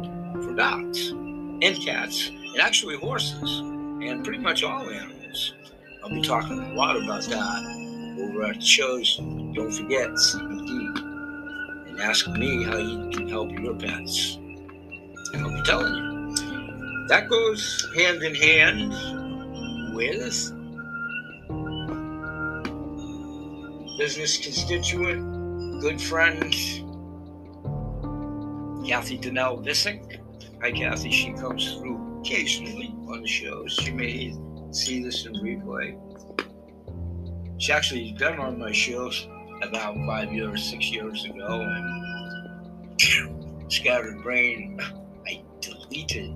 for 0.42 0.54
dogs 0.54 1.10
and 1.10 1.78
cats, 1.84 2.28
and 2.28 2.60
actually 2.60 2.96
horses, 2.96 3.58
and 3.60 4.24
pretty 4.24 4.40
much 4.40 4.62
all 4.64 4.88
animals. 4.88 5.54
I'll 6.02 6.10
be 6.10 6.22
talking 6.22 6.58
a 6.58 6.72
lot 6.74 6.96
about 6.96 7.24
that 7.24 8.16
over 8.20 8.44
at 8.44 8.62
shows. 8.62 9.16
Don't 9.18 9.70
forget 9.70 10.08
CBD 10.08 11.90
and 11.90 12.00
ask 12.00 12.26
me 12.28 12.64
how 12.64 12.78
you 12.78 13.10
can 13.10 13.28
help 13.28 13.52
your 13.52 13.74
pets. 13.74 14.36
And 15.34 15.42
I'll 15.46 15.52
be 15.52 15.62
telling 15.62 15.94
you. 15.94 16.11
That 17.08 17.28
goes 17.28 17.88
hand 17.96 18.22
in 18.22 18.34
hand 18.34 19.94
with 19.94 20.52
business 23.98 24.38
constituent, 24.38 25.80
good 25.80 26.00
friend, 26.00 26.54
Kathy 28.86 29.16
Donnell 29.16 29.62
Visick. 29.62 30.20
Hi, 30.60 30.70
Kathy. 30.70 31.10
She 31.10 31.32
comes 31.32 31.74
through 31.74 32.20
occasionally 32.20 32.94
on 33.08 33.22
the 33.22 33.28
shows. 33.28 33.74
She 33.74 33.90
may 33.90 34.36
see 34.70 35.02
this 35.02 35.26
in 35.26 35.34
replay. 35.34 35.98
She 37.58 37.72
actually 37.72 38.12
been 38.18 38.38
on 38.38 38.58
my 38.58 38.72
shows 38.72 39.26
about 39.62 39.96
five 40.06 40.32
years, 40.32 40.64
six 40.64 40.90
years 40.90 41.24
ago, 41.24 41.62
and 41.62 43.00
scattered 43.72 44.22
brain. 44.22 44.80
I 45.26 45.42
deleted 45.60 46.34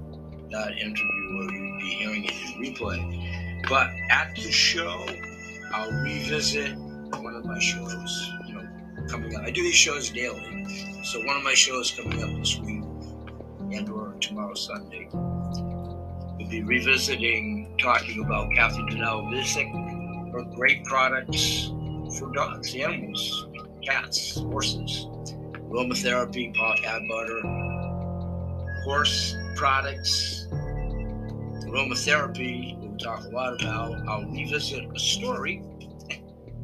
that 0.57 0.78
interview 0.78 1.36
where 1.36 1.54
you'd 1.54 1.78
be 1.78 1.84
hearing 1.84 2.24
it 2.24 2.32
in 2.32 2.62
replay. 2.62 3.68
But 3.68 3.90
at 4.11 4.34
the 4.34 4.50
show, 4.50 5.07
I'll 5.72 5.90
revisit 5.90 6.76
one 6.76 7.34
of 7.34 7.44
my 7.44 7.59
shows. 7.59 8.32
You 8.46 8.54
know, 8.54 8.68
coming 9.09 9.36
up. 9.36 9.42
I 9.42 9.50
do 9.50 9.62
these 9.62 9.74
shows 9.74 10.11
daily, 10.11 10.64
so 11.04 11.18
one 11.24 11.36
of 11.36 11.42
my 11.42 11.54
shows 11.54 11.90
coming 11.90 12.22
up 12.22 12.30
this 12.38 12.59
week 12.59 12.82
and 13.72 13.88
or 13.90 14.14
tomorrow 14.20 14.54
Sunday. 14.54 15.09
We'll 15.12 16.48
be 16.48 16.62
revisiting, 16.62 17.76
talking 17.78 18.24
about 18.24 18.48
Kathy 18.54 18.82
Donnell 18.90 19.26
Visick 19.32 19.68
are 20.34 20.44
great 20.54 20.84
products 20.84 21.70
for 22.18 22.30
dogs, 22.32 22.74
animals, 22.74 23.46
cats, 23.84 24.38
horses. 24.38 25.07
Aromatherapy, 25.68 26.54
paw 26.54 26.74
pad 26.82 27.02
butter, 27.09 27.40
horse 28.84 29.34
products, 29.57 30.46
aromatherapy, 31.64 32.78
we'll 32.78 32.96
talk 32.98 33.24
a 33.24 33.28
lot 33.28 33.61
about. 33.61 34.07
I'll 34.07 34.26
revisit 34.26 34.84
a 34.94 34.98
story. 34.98 35.62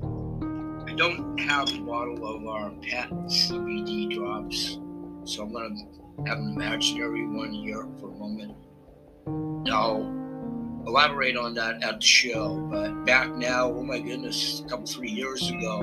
I 0.03 0.95
don't 0.95 1.39
have 1.39 1.73
a 1.73 1.79
bottle 1.79 2.37
of 2.37 2.47
our 2.47 2.71
patent 2.83 3.31
CBD 3.31 4.15
drops, 4.15 4.79
so 5.25 5.43
I'm 5.43 5.53
going 5.53 5.75
to 5.75 6.31
have 6.31 6.39
an 6.39 6.53
imaginary 6.55 7.27
one 7.27 7.51
here 7.51 7.89
for 7.99 8.11
a 8.11 8.15
moment. 8.15 8.55
I'll 9.73 10.03
elaborate 10.87 11.39
on 11.39 11.55
that 11.55 11.83
at 11.83 12.01
the 12.01 12.07
show. 12.07 12.59
But 12.71 13.07
back 13.07 13.35
now, 13.35 13.73
oh 13.73 13.83
my 13.83 14.01
goodness, 14.01 14.61
a 14.61 14.65
couple, 14.65 14.85
three 14.85 15.11
years 15.11 15.49
ago, 15.49 15.81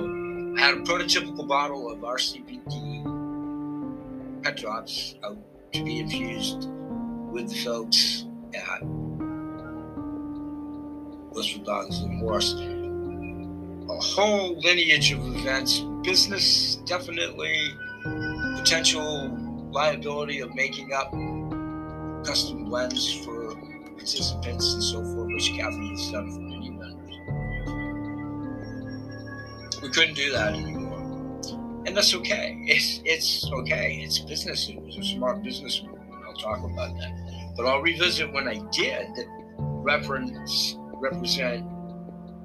I 0.57 0.61
had 0.61 0.75
a 0.75 0.81
prototypical 0.81 1.47
bottle 1.47 1.89
of 1.89 2.03
our 2.03 2.17
CBD 2.17 3.03
pet 4.43 4.57
drops 4.57 5.15
out 5.23 5.37
to 5.73 5.83
be 5.83 5.99
infused 5.99 6.69
with 7.31 7.49
the 7.49 7.55
folks 7.63 8.25
at 8.53 8.81
Blissful 11.31 11.63
Dogs 11.63 11.99
and 11.99 12.19
Horse. 12.19 12.53
A 12.53 13.99
whole 14.01 14.57
lineage 14.59 15.11
of 15.11 15.19
events, 15.35 15.79
business 16.03 16.75
definitely, 16.85 17.55
potential 18.57 19.29
liability 19.71 20.39
of 20.39 20.53
making 20.55 20.91
up 20.93 21.11
custom 22.25 22.65
blends 22.65 23.13
for 23.23 23.55
participants 23.95 24.73
and 24.73 24.83
so 24.83 25.03
forth, 25.03 25.27
which 25.33 25.51
Kathy 25.53 25.89
has 25.89 26.11
done 26.11 26.31
for 26.31 26.39
many 26.39 26.69
vendors. 26.69 27.15
We 29.81 29.89
couldn't 29.89 30.15
do 30.15 30.31
that 30.31 30.53
anymore. 30.53 30.99
And 31.85 31.95
that's 31.95 32.13
okay. 32.15 32.57
It's 32.67 33.01
it's 33.05 33.49
okay. 33.51 34.01
It's 34.03 34.19
business. 34.19 34.67
It 34.69 34.81
was 34.81 34.97
a 34.97 35.03
smart 35.03 35.41
business 35.41 35.81
move, 35.83 35.98
talk 36.39 36.59
about 36.59 36.97
that. 36.97 37.53
But 37.55 37.65
I'll 37.65 37.81
revisit 37.81 38.31
when 38.31 38.47
I 38.47 38.59
did 38.71 39.07
reference 39.57 40.77
represent 40.95 41.65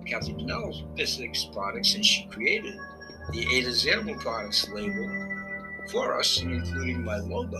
Kathy 0.07 0.33
Donnell's 0.33 0.83
business 0.95 1.49
products, 1.53 1.95
and 1.95 2.05
she 2.05 2.27
created 2.27 2.75
the 3.33 3.47
Ada's 3.55 3.87
Animal 3.87 4.17
Products 4.17 4.69
label 4.71 5.37
for 5.91 6.19
us, 6.19 6.41
including 6.41 7.05
my 7.05 7.19
logo. 7.19 7.59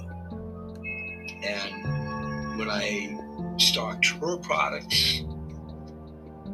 And 1.43 2.59
when 2.59 2.71
I 2.71 3.19
stocked 3.59 4.07
her 4.07 4.37
products, 4.39 5.23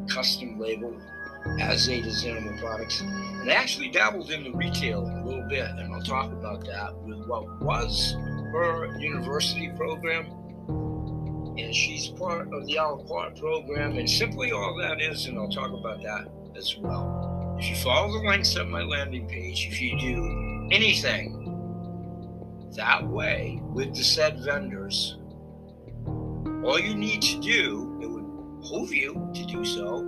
custom 0.08 0.58
label 0.58 0.96
as 1.60 1.80
Zeta's 1.80 2.24
Animal 2.24 2.58
Products. 2.58 3.00
And 3.00 3.50
I 3.50 3.54
actually 3.54 3.88
dabbled 3.90 4.30
in 4.30 4.44
the 4.44 4.52
retail 4.52 5.00
a 5.00 5.24
little 5.24 5.48
bit, 5.48 5.64
and 5.64 5.94
I'll 5.94 6.02
talk 6.02 6.32
about 6.32 6.64
that 6.66 6.94
with 7.02 7.26
what 7.26 7.60
was 7.62 8.14
her 8.52 8.98
university 8.98 9.70
program. 9.76 10.26
And 11.58 11.74
she's 11.74 12.08
part 12.08 12.52
of 12.52 12.66
the 12.66 12.76
a 12.76 12.82
la 12.82 13.30
program, 13.30 13.98
and 13.98 14.08
simply 14.08 14.52
all 14.52 14.76
that 14.78 15.00
is, 15.00 15.26
and 15.26 15.38
I'll 15.38 15.48
talk 15.48 15.72
about 15.72 16.02
that 16.02 16.30
as 16.56 16.76
well. 16.78 17.56
If 17.58 17.68
you 17.68 17.76
follow 17.76 18.12
the 18.12 18.26
links 18.26 18.56
on 18.56 18.70
my 18.70 18.82
landing 18.82 19.28
page, 19.28 19.68
if 19.70 19.80
you 19.80 19.98
do 19.98 20.68
anything 20.70 21.36
that 22.76 23.06
way 23.06 23.60
with 23.62 23.94
the 23.94 24.02
said 24.02 24.40
vendors, 24.40 25.18
all 26.64 26.78
you 26.78 26.94
need 26.94 27.20
to 27.22 27.40
do, 27.40 27.98
it 28.00 28.06
would 28.06 28.60
behoove 28.60 28.94
you 28.94 29.30
to 29.34 29.44
do 29.44 29.64
so, 29.64 30.06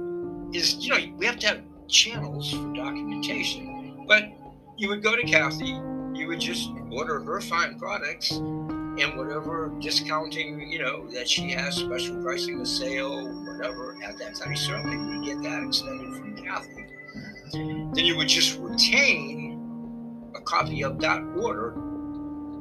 is 0.55 0.77
you 0.77 0.91
know, 0.91 1.17
we 1.17 1.27
have 1.27 1.39
to 1.41 1.49
have 1.49 1.63
channels 1.89 2.53
for 2.53 2.73
documentation. 2.73 4.05
But 4.07 4.25
you 4.77 4.89
would 4.89 5.03
go 5.03 5.17
to 5.17 5.23
Kathy, 5.23 5.75
would 6.33 6.41
just 6.41 6.71
order 6.91 7.23
her 7.23 7.43
fine 7.43 7.79
products 7.79 8.31
and 8.31 9.19
whatever 9.19 9.71
discounting, 9.81 10.67
you 10.73 10.79
know, 10.79 11.07
that 11.11 11.29
she 11.29 11.51
has, 11.51 11.75
special 11.75 12.23
pricing, 12.23 12.59
a 12.59 12.65
sale, 12.65 13.29
whatever, 13.45 13.95
at 14.03 14.17
that 14.17 14.35
time, 14.37 14.53
you 14.53 14.57
certainly 14.57 14.97
would 14.97 15.27
get 15.27 15.43
that 15.43 15.63
extended 15.63 16.11
from 16.17 16.35
Kathy. 16.35 16.87
Then 17.53 18.07
you 18.07 18.17
would 18.17 18.29
just 18.29 18.59
retain 18.59 20.33
a 20.35 20.41
copy 20.41 20.83
of 20.83 20.99
that 21.01 21.23
order 21.37 21.75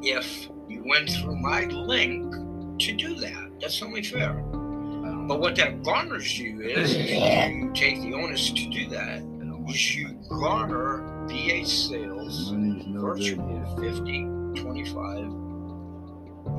if 0.02 0.50
you 0.68 0.84
went 0.86 1.10
through 1.10 1.38
my 1.38 1.64
link 1.64 2.30
to 2.78 2.92
do 2.92 3.16
that. 3.16 3.52
That's 3.62 3.82
only 3.82 4.04
fair. 4.04 4.34
But 4.34 5.40
what 5.40 5.56
that 5.56 5.82
garners 5.82 6.38
you 6.38 6.60
is, 6.60 6.94
you 6.94 7.72
take 7.74 8.02
the 8.02 8.16
onus 8.16 8.50
to 8.50 8.70
do 8.70 8.90
that, 8.90 9.24
is 9.70 9.96
you 9.96 10.20
garner 10.28 11.11
VH 11.32 11.90
sales, 11.90 12.52
virtual 13.00 13.78
50, 13.80 14.26
25 14.62 15.32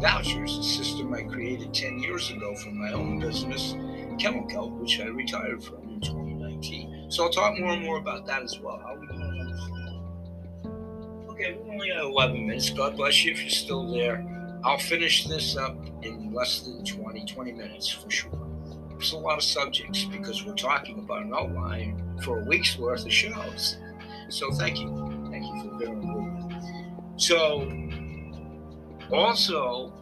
vouchers, 0.01 0.57
a 0.57 0.63
system 0.63 1.13
I 1.13 1.25
created 1.25 1.75
10 1.75 1.99
years 1.99 2.31
ago 2.31 2.55
for 2.55 2.71
my 2.71 2.93
own 2.93 3.21
business, 3.21 3.75
Chemical, 4.19 4.71
which 4.71 4.99
I 4.99 5.09
retired 5.09 5.63
from 5.63 5.83
in 5.91 6.01
2019. 6.01 7.11
So 7.11 7.25
I'll 7.25 7.31
talk 7.31 7.59
more 7.59 7.73
and 7.73 7.83
more 7.83 7.99
about 7.99 8.25
that 8.27 8.43
as 8.43 8.59
well. 8.61 8.79
How 8.79 8.97
we 8.99 9.07
doing 9.09 9.43
Okay, 11.29 11.59
we 11.63 11.71
only 11.71 11.91
have 11.91 12.05
11 12.05 12.47
minutes. 12.47 12.71
God 12.71 12.97
bless 12.97 13.27
you 13.27 13.33
if 13.33 13.43
you're 13.43 13.51
still 13.51 13.93
there. 13.93 14.25
I'll 14.65 14.79
finish 14.79 15.27
this 15.27 15.55
up 15.55 15.77
in 16.03 16.33
less 16.33 16.61
than 16.61 16.83
20, 16.83 17.27
20 17.27 17.53
minutes 17.53 17.91
for 17.91 18.11
sure. 18.11 18.49
There's 18.89 19.13
a 19.13 19.19
lot 19.19 19.37
of 19.37 19.45
subjects 19.45 20.05
because 20.05 20.47
we're 20.47 20.55
talking 20.55 21.01
about 21.01 21.25
an 21.25 21.35
outline 21.35 22.19
for 22.23 22.41
a 22.41 22.45
week's 22.45 22.79
worth 22.79 23.05
of 23.05 23.13
shows. 23.13 23.77
So 24.33 24.51
thank 24.53 24.81
you. 24.81 24.89
Thank 25.31 25.45
you 25.45 25.63
for 25.63 25.79
bearing 25.79 25.99
with 25.99 26.49
me. 26.49 26.61
So 27.19 27.69
also 29.13 29.93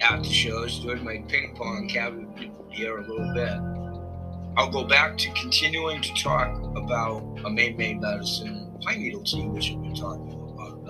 the 0.00 0.24
shows 0.24 0.80
doing 0.80 1.04
my 1.04 1.22
ping 1.28 1.54
pong 1.56 1.88
cabinet 1.88 2.50
here 2.70 2.98
a 2.98 3.06
little 3.06 3.32
bit. 3.34 4.58
I'll 4.58 4.70
go 4.70 4.84
back 4.84 5.16
to 5.18 5.32
continuing 5.34 6.02
to 6.02 6.12
talk 6.14 6.48
about 6.76 7.22
a 7.44 7.50
Maine 7.50 7.76
made 7.76 8.00
medicine, 8.00 8.76
pine 8.80 9.00
needle 9.00 9.22
tea, 9.22 9.46
which 9.46 9.70
I've 9.70 9.80
been 9.80 9.94
talking 9.94 10.32
about. 10.32 10.84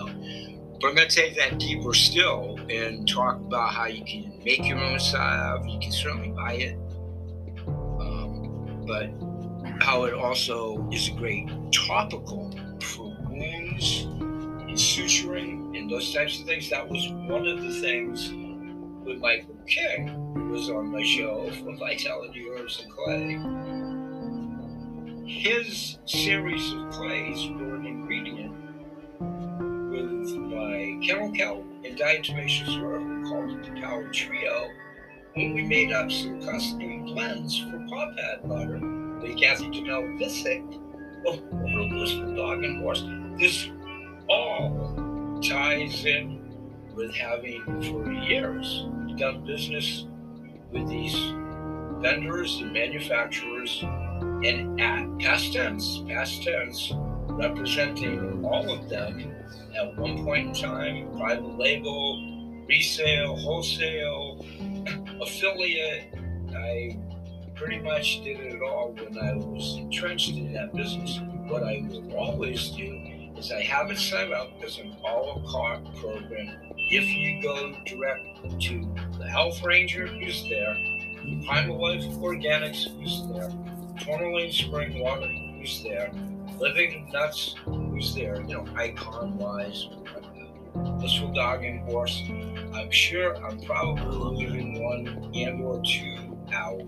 but 0.81 0.87
I'm 0.87 0.95
going 0.95 1.07
to 1.07 1.15
take 1.15 1.35
that 1.37 1.59
deeper 1.59 1.93
still 1.93 2.57
and 2.71 3.07
talk 3.07 3.39
about 3.39 3.71
how 3.71 3.85
you 3.85 4.03
can 4.03 4.41
make 4.43 4.67
your 4.67 4.79
own 4.79 4.99
salve. 4.99 5.67
You 5.67 5.79
can 5.79 5.91
certainly 5.91 6.29
buy 6.29 6.53
it, 6.53 6.75
um, 7.67 8.83
but 8.87 9.11
how 9.83 10.05
it 10.05 10.15
also 10.15 10.89
is 10.91 11.09
a 11.09 11.11
great 11.11 11.47
topical 11.71 12.51
for 13.79 14.09
wounds 14.09 14.59
and 14.67 14.77
suturing 14.77 15.77
and 15.77 15.89
those 15.89 16.13
types 16.13 16.39
of 16.39 16.45
things. 16.45 16.69
That 16.69 16.87
was 16.87 17.07
one 17.11 17.47
of 17.47 17.61
the 17.61 17.79
things 17.81 18.29
with 19.05 19.19
Michael 19.19 19.55
King, 19.67 20.07
who 20.35 20.49
was 20.49 20.69
on 20.69 20.91
my 20.91 21.03
show 21.03 21.49
for 21.51 21.75
Vitality 21.77 22.45
Herbs 22.49 22.83
and 22.83 22.91
Clay. 22.91 23.39
His 25.25 25.97
series 26.05 26.73
of 26.73 26.89
clays 26.91 27.49
were 27.51 27.75
an 27.75 27.85
ingredient 27.85 28.55
with 29.91 30.35
my 30.35 30.99
Kennel 31.05 31.31
Kelp 31.31 31.65
and 31.85 31.97
Diatomaceous. 31.97 32.67
We 32.67 33.29
called 33.29 33.51
it 33.51 33.63
the 33.63 33.81
Power 33.81 34.11
Trio. 34.11 34.69
when 35.35 35.53
we 35.53 35.63
made 35.63 35.91
up 35.91 36.11
some 36.11 36.41
custom 36.41 37.05
blends 37.05 37.59
for 37.59 37.85
paw 37.87 38.11
pad 38.15 38.47
butter. 38.47 38.79
The 39.21 39.35
Kathy 39.39 39.69
Janelle 39.69 40.17
Visick 40.19 40.63
of 41.27 41.39
Blissful 41.49 42.35
Dog 42.35 42.63
and 42.63 42.81
Horse. 42.81 43.03
This 43.39 43.69
all 44.27 45.39
ties 45.41 46.03
in 46.03 46.91
with 46.93 47.15
having 47.15 47.63
for 47.65 48.11
years 48.11 48.85
done 49.17 49.45
business 49.45 50.07
with 50.73 50.89
these 50.89 51.15
vendors 52.01 52.57
and 52.59 52.73
manufacturers 52.73 53.79
and 53.81 54.81
at 54.81 55.19
past 55.19 55.53
tense, 55.53 56.01
past 56.09 56.43
tense, 56.43 56.91
representing 57.29 58.43
all 58.43 58.69
of 58.73 58.89
them 58.89 59.33
at 59.73 59.97
one 59.97 60.25
point 60.25 60.49
in 60.49 60.53
time 60.53 61.17
private 61.17 61.57
label, 61.57 62.65
resale, 62.67 63.37
wholesale, 63.37 64.45
affiliate. 65.21 66.13
I 66.53 66.99
pretty 67.55 67.79
much 67.79 68.21
did 68.21 68.37
it 68.41 68.61
all 68.61 68.91
when 68.91 69.17
I 69.17 69.35
was 69.35 69.77
entrenched 69.77 70.31
in 70.31 70.51
that 70.51 70.73
business. 70.73 71.21
What 71.47 71.63
I 71.63 71.85
will 71.87 72.17
always 72.17 72.71
do 72.71 73.18
is 73.39 73.51
I 73.53 73.61
have 73.61 73.89
it 73.89 73.97
set 73.97 74.31
up 74.33 74.49
as 74.63 74.77
an 74.79 74.95
a 75.07 75.15
la 75.15 75.41
carte 75.49 75.95
program. 75.95 76.57
If 76.75 77.07
you 77.07 77.41
go 77.41 77.73
direct 77.85 78.61
to 78.63 78.95
the 79.17 79.27
Health 79.27 79.63
Ranger, 79.63 80.07
who's 80.07 80.43
there, 80.49 80.75
Primal 81.45 81.81
Life 81.81 82.03
Organics, 82.17 82.87
who's 82.99 83.27
there, 83.31 83.49
Tourmaline 84.01 84.51
Spring 84.51 84.99
Water, 84.99 85.27
who's 85.57 85.81
there, 85.83 86.11
Living 86.57 87.09
Nuts, 87.13 87.55
who's 87.63 88.13
there, 88.13 88.41
you 88.41 88.55
know, 88.55 88.67
icon 88.75 89.37
wise, 89.37 89.87
blissful 90.73 91.31
dog 91.31 91.63
and 91.63 91.79
horse. 91.89 92.21
I'm 92.73 92.91
sure 92.91 93.37
I'm 93.45 93.61
probably 93.61 94.45
leaving 94.45 94.83
one 94.83 95.31
and 95.33 95.61
or 95.61 95.81
two 95.85 96.37
out. 96.51 96.81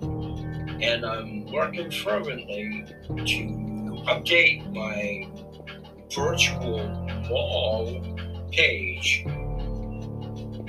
And 0.81 1.05
I'm 1.05 1.45
working 1.51 1.91
fervently 1.91 2.85
to 3.07 3.61
update 4.07 4.73
my 4.73 5.29
virtual 6.15 6.87
mall 7.29 8.01
page 8.51 9.23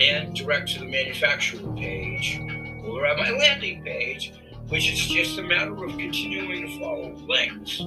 and 0.01 0.34
direct 0.34 0.72
to 0.72 0.78
the 0.80 0.86
manufacturer 0.86 1.72
page 1.74 2.40
or 2.84 3.07
at 3.07 3.16
my 3.16 3.30
landing 3.30 3.82
page, 3.82 4.32
which 4.68 4.90
is 4.90 4.99
just 4.99 5.38
a 5.38 5.43
matter 5.43 5.84
of 5.84 5.90
continuing 5.99 6.66
to 6.66 6.78
follow 6.80 7.12
links 7.28 7.82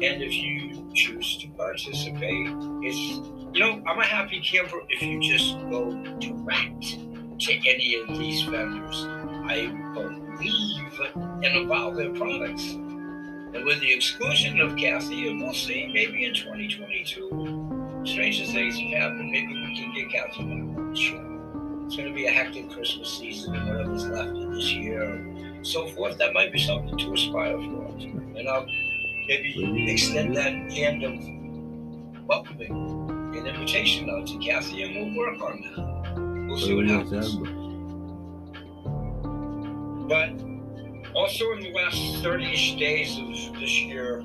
and 0.00 0.22
if 0.22 0.32
you 0.32 0.88
choose 0.94 1.38
to 1.38 1.48
participate, 1.48 2.46
it's, 2.84 2.96
you 3.52 3.58
know, 3.58 3.82
I'm 3.84 3.98
a 3.98 4.04
happy 4.04 4.40
camper 4.40 4.80
if 4.88 5.02
you 5.02 5.20
just 5.20 5.58
go 5.70 5.90
direct 6.20 6.98
to 7.40 7.52
any 7.68 7.96
of 7.96 8.16
these 8.16 8.42
vendors. 8.42 9.06
I 9.50 9.66
believe 9.94 11.00
in 11.42 11.66
about 11.66 11.96
their 11.96 12.12
products. 12.12 12.76
And 13.54 13.64
with 13.64 13.80
the 13.80 13.92
exclusion 13.92 14.60
of 14.60 14.76
Kathy, 14.76 15.28
and 15.28 15.40
we'll 15.40 15.54
see, 15.54 15.90
maybe 15.92 16.24
in 16.26 16.34
2022, 16.34 18.02
stranger 18.04 18.44
things 18.44 18.78
have 18.78 18.92
happened. 18.92 19.30
Maybe 19.30 19.46
we 19.46 19.74
can 19.74 19.94
get 19.94 20.10
Kathy 20.10 20.42
back 20.42 20.78
on 20.78 20.90
the 20.90 20.96
show. 20.96 21.24
It's 21.86 21.96
going 21.96 22.08
to 22.08 22.14
be 22.14 22.26
a 22.26 22.30
hectic 22.30 22.70
Christmas 22.70 23.08
season 23.18 23.54
and 23.56 23.66
whatever's 23.68 24.06
left 24.06 24.36
of 24.36 24.54
this 24.54 24.70
year 24.72 25.02
and 25.02 25.66
so 25.66 25.88
forth. 25.88 26.18
That 26.18 26.34
might 26.34 26.52
be 26.52 26.58
something 26.58 26.98
to 26.98 27.14
aspire 27.14 27.56
for. 27.56 27.86
And 27.96 28.48
I'll 28.48 28.66
maybe 29.26 29.90
extend 29.90 30.36
that 30.36 30.52
hand 30.70 31.02
of 31.02 32.26
welcoming 32.28 32.70
an 33.34 33.46
invitation 33.46 34.10
out 34.10 34.26
to 34.26 34.38
Kathy, 34.38 34.82
and 34.82 34.94
we'll 34.94 35.16
work 35.16 35.40
on 35.40 35.62
that. 35.62 36.48
We'll 36.48 36.58
see 36.58 36.74
what 36.74 36.86
happens. 36.86 37.36
But 40.08 40.57
also 41.18 41.50
in 41.50 41.60
the 41.60 41.72
last 41.72 41.96
30-ish 42.22 42.76
days 42.76 43.18
of 43.18 43.58
this 43.58 43.80
year, 43.80 44.22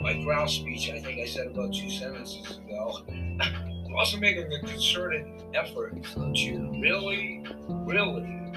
my 0.00 0.20
ground 0.24 0.50
speech, 0.50 0.90
I 0.90 0.98
think 0.98 1.20
I 1.20 1.26
said 1.26 1.46
about 1.46 1.72
two 1.72 1.88
sentences 1.88 2.58
ago, 2.58 3.02
I'm 3.08 3.94
also 3.96 4.18
making 4.18 4.52
a 4.52 4.58
concerted 4.66 5.26
effort 5.54 5.94
to 6.02 6.80
really, 6.82 7.46
really 7.86 8.52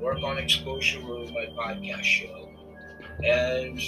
work 0.00 0.18
on 0.24 0.38
exposure 0.38 0.98
with 0.98 1.30
my 1.30 1.46
podcast 1.56 2.02
show. 2.02 2.50
And 3.24 3.80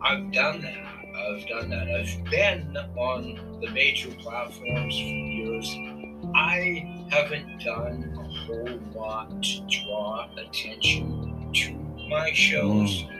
I've 0.00 0.32
done 0.32 0.62
that. 0.62 0.96
I've 1.14 1.46
done 1.46 1.68
that. 1.68 1.90
I've 1.90 2.24
been 2.30 2.74
on 2.96 3.60
the 3.60 3.70
major 3.70 4.10
platforms 4.14 4.94
for 4.94 5.04
years. 5.04 5.68
I 6.34 7.06
haven't 7.10 7.62
done 7.62 8.16
a 8.18 8.46
whole 8.46 8.80
lot 8.94 9.42
to 9.42 9.66
draw 9.68 10.26
attention 10.38 11.52
to 11.52 11.89
my 12.10 12.32
shows. 12.32 13.04
Mm. 13.04 13.16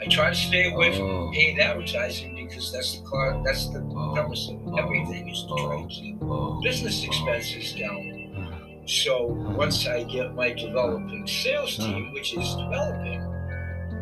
I 0.00 0.06
try 0.06 0.30
to 0.30 0.34
stay 0.34 0.72
away 0.72 0.90
Oh. 0.92 0.96
from 1.26 1.32
paid 1.34 1.58
advertising 1.60 2.34
because 2.34 2.72
that's 2.72 2.98
the 2.98 3.04
car. 3.06 3.40
That's 3.44 3.68
the 3.68 3.80
Oh. 3.80 4.12
premise 4.14 4.48
of 4.50 4.78
everything 4.78 5.28
is 5.28 5.42
to 5.42 5.54
try 5.56 5.82
to 5.82 5.88
keep 5.88 6.16
Oh. 6.22 6.60
business 6.62 7.04
expenses 7.04 7.72
down. 7.74 8.82
So 8.86 9.26
once 9.56 9.86
I 9.86 10.02
get 10.04 10.34
my 10.34 10.52
developing 10.52 11.26
sales 11.26 11.76
team, 11.76 12.12
which 12.12 12.34
is 12.36 12.54
developing, 12.54 13.20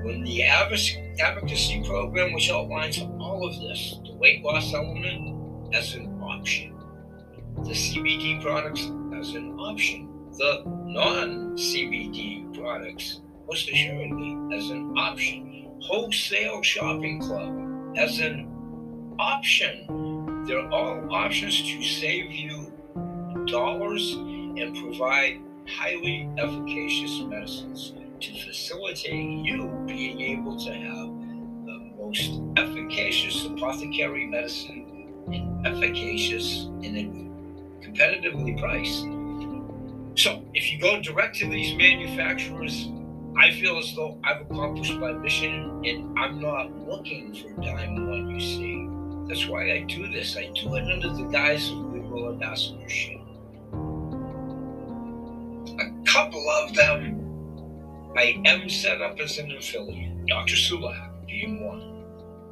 when 0.04 0.22
the 0.24 0.42
advocacy 0.42 1.82
program, 1.84 2.32
which 2.32 2.50
outlines 2.50 3.00
all 3.20 3.46
of 3.46 3.54
this, 3.60 3.98
the 4.04 4.14
weight 4.16 4.42
loss 4.42 4.72
element 4.74 5.74
as 5.74 5.94
an 5.94 6.06
option, 6.20 6.74
the 7.64 7.74
CBD 7.74 8.40
products 8.42 8.90
as 9.20 9.34
an 9.34 9.56
option, 9.58 10.08
the 10.38 10.62
non-CBD 10.66 12.52
products, 12.58 13.20
assuredly 13.52 14.56
as 14.56 14.70
an 14.70 14.96
option, 14.96 15.68
wholesale 15.82 16.62
shopping 16.62 17.20
club 17.20 17.96
as 17.96 18.18
an 18.18 18.48
option. 19.18 20.44
They're 20.46 20.68
all 20.70 21.14
options 21.14 21.60
to 21.62 21.82
save 21.82 22.32
you 22.32 22.72
dollars 23.46 24.12
and 24.14 24.76
provide 24.76 25.40
highly 25.68 26.28
efficacious 26.38 27.20
medicines 27.20 27.92
to 28.20 28.32
facilitate 28.44 29.44
you 29.44 29.68
being 29.86 30.20
able 30.20 30.56
to 30.58 30.72
have 30.72 31.08
the 31.66 31.92
most 31.98 32.40
efficacious 32.56 33.44
apothecary 33.46 34.26
medicine 34.26 35.12
and 35.32 35.66
efficacious 35.66 36.64
and 36.82 37.30
competitively 37.82 38.58
priced. 38.58 39.02
So, 40.14 40.44
if 40.54 40.70
you 40.70 40.78
go 40.78 41.00
direct 41.00 41.36
to 41.36 41.48
these 41.48 41.74
manufacturers, 41.74 42.88
I 43.36 43.50
feel 43.52 43.78
as 43.78 43.94
though 43.94 44.18
I've 44.24 44.42
accomplished 44.42 44.94
my 44.94 45.12
mission 45.12 45.82
and 45.84 46.18
I'm 46.18 46.40
not 46.40 46.70
looking 46.86 47.34
for 47.34 47.48
dime 47.62 48.08
one 48.08 48.28
you 48.28 48.40
see. 48.40 48.88
That's 49.28 49.48
why 49.48 49.72
I 49.72 49.80
do 49.80 50.10
this. 50.10 50.36
I 50.36 50.50
do 50.54 50.74
it 50.76 50.92
under 50.92 51.08
the 51.08 51.24
guise 51.24 51.70
of 51.70 51.92
goodwill 51.92 52.32
ambassadorship. 52.32 53.20
A 55.78 56.04
couple 56.04 56.44
of 56.50 56.74
them 56.74 57.22
I 58.14 58.42
am 58.44 58.68
set 58.68 59.00
up 59.00 59.18
as 59.20 59.38
an 59.38 59.50
affiliate, 59.52 60.26
Dr. 60.26 60.54
Sulak 60.54 61.26
being 61.26 61.64
one. 61.64 61.80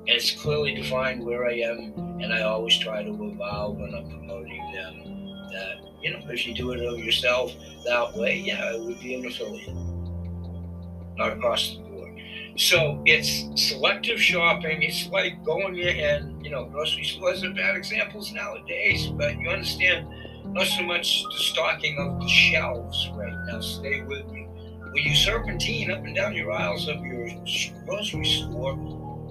And 0.08 0.16
it's 0.16 0.30
clearly 0.30 0.74
defined 0.74 1.22
where 1.22 1.46
I 1.46 1.52
am, 1.52 1.92
and 2.22 2.32
I 2.32 2.42
always 2.42 2.78
try 2.78 3.02
to 3.02 3.10
avow 3.10 3.70
when 3.70 3.94
I'm 3.94 4.08
promoting 4.08 4.72
them 4.72 5.20
that, 5.52 5.76
you 6.00 6.12
know, 6.12 6.20
if 6.30 6.46
you 6.46 6.54
do 6.54 6.72
it 6.72 6.80
of 6.80 6.98
yourself 6.98 7.52
that 7.84 8.16
way, 8.16 8.38
yeah, 8.38 8.72
it 8.72 8.80
would 8.80 8.98
be 9.00 9.14
an 9.16 9.26
affiliate. 9.26 9.76
Not 11.16 11.32
across 11.32 11.76
the 11.76 11.82
board. 11.82 12.20
So 12.56 13.02
it's 13.06 13.48
selective 13.54 14.20
shopping. 14.20 14.82
It's 14.82 15.08
like 15.08 15.44
going 15.44 15.78
in 15.78 15.98
and, 15.98 16.44
you 16.44 16.50
know, 16.50 16.66
grocery 16.66 17.04
stores 17.04 17.44
are 17.44 17.52
bad 17.52 17.76
examples 17.76 18.32
nowadays, 18.32 19.06
but 19.06 19.38
you 19.38 19.48
understand 19.48 20.06
not 20.52 20.66
so 20.66 20.82
much 20.82 21.22
the 21.24 21.38
stocking 21.38 21.96
of 21.98 22.20
the 22.20 22.28
shelves 22.28 23.10
right 23.14 23.32
now. 23.46 23.60
Stay 23.60 24.02
with 24.02 24.26
me. 24.26 24.46
When 24.92 25.04
you 25.04 25.14
serpentine 25.14 25.90
up 25.90 26.04
and 26.04 26.16
down 26.16 26.34
your 26.34 26.50
aisles 26.50 26.88
of 26.88 27.04
your 27.04 27.28
grocery 27.86 28.24
store, 28.24 28.74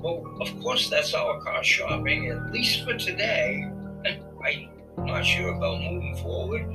well, 0.01 0.23
of 0.39 0.59
course, 0.61 0.89
that's 0.89 1.13
our 1.13 1.41
car 1.41 1.63
shopping, 1.63 2.29
at 2.29 2.51
least 2.53 2.85
for 2.85 2.97
today. 2.97 3.69
I'm 4.45 5.05
not 5.05 5.25
sure 5.25 5.53
about 5.53 5.81
moving 5.81 6.15
forward. 6.17 6.65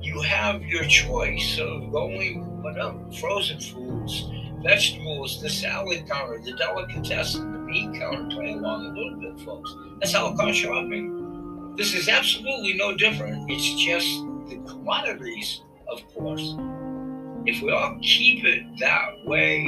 You 0.00 0.20
have 0.22 0.62
your 0.64 0.84
choice 0.84 1.58
of 1.60 1.92
going, 1.92 2.62
whatever, 2.62 2.98
frozen 3.20 3.60
foods, 3.60 4.28
vegetables, 4.64 5.40
the 5.40 5.48
salad 5.48 6.08
counter, 6.08 6.40
the 6.40 6.52
delicatessen, 6.52 7.52
the 7.52 7.58
meat 7.58 8.00
counter, 8.00 8.34
play 8.34 8.54
along 8.54 8.86
a 8.86 8.88
little 8.88 9.20
bit, 9.20 9.38
folks. 9.44 9.76
That's 10.00 10.12
car 10.12 10.52
shopping. 10.52 11.74
This 11.76 11.94
is 11.94 12.08
absolutely 12.08 12.74
no 12.74 12.96
different. 12.96 13.50
It's 13.50 13.74
just 13.74 14.08
the 14.48 14.56
commodities, 14.66 15.60
of 15.86 16.02
course. 16.14 16.56
If 17.46 17.60
we 17.62 17.70
all 17.72 17.98
keep 18.00 18.44
it 18.44 18.64
that 18.80 19.24
way, 19.26 19.66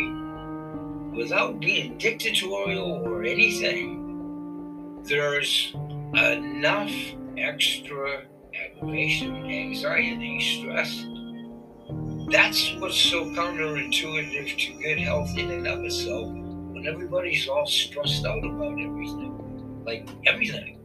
without 1.15 1.61
being 1.61 1.99
dictatorial 1.99 3.03
or 3.05 3.25
anything, 3.25 5.03
there's 5.05 5.75
enough 6.15 6.93
extra 7.37 8.23
aggravation, 8.55 9.45
anxiety, 9.47 10.41
stress. 10.41 11.07
That's 12.29 12.75
what's 12.79 12.97
so 12.97 13.25
counterintuitive 13.27 14.59
to 14.59 14.83
good 14.83 14.99
health 14.99 15.31
in 15.37 15.49
and 15.49 15.67
of 15.69 15.85
itself 15.85 16.27
when 16.27 16.85
everybody's 16.85 17.47
all 17.47 17.67
stressed 17.67 18.27
out 18.27 18.45
about 18.45 18.73
everything. 18.73 19.83
Like 19.87 20.09
everything. 20.27 20.81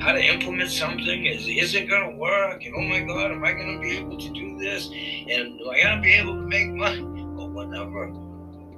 How 0.00 0.10
to 0.10 0.20
implement 0.20 0.70
something 0.70 1.26
is 1.26 1.46
is 1.46 1.76
it 1.76 1.88
gonna 1.88 2.16
work? 2.16 2.64
And 2.64 2.74
oh 2.76 2.80
my 2.80 2.98
god, 2.98 3.30
am 3.30 3.44
I 3.44 3.52
gonna 3.52 3.78
be 3.78 3.96
able 3.98 4.18
to 4.18 4.30
do 4.30 4.58
this? 4.58 4.88
And 4.88 5.60
am 5.60 5.70
I 5.70 5.82
gonna 5.84 6.02
be 6.02 6.14
able 6.14 6.34
to 6.34 6.42
make 6.48 6.68
money? 6.70 7.00
Or 7.00 7.48
whatever. 7.48 8.08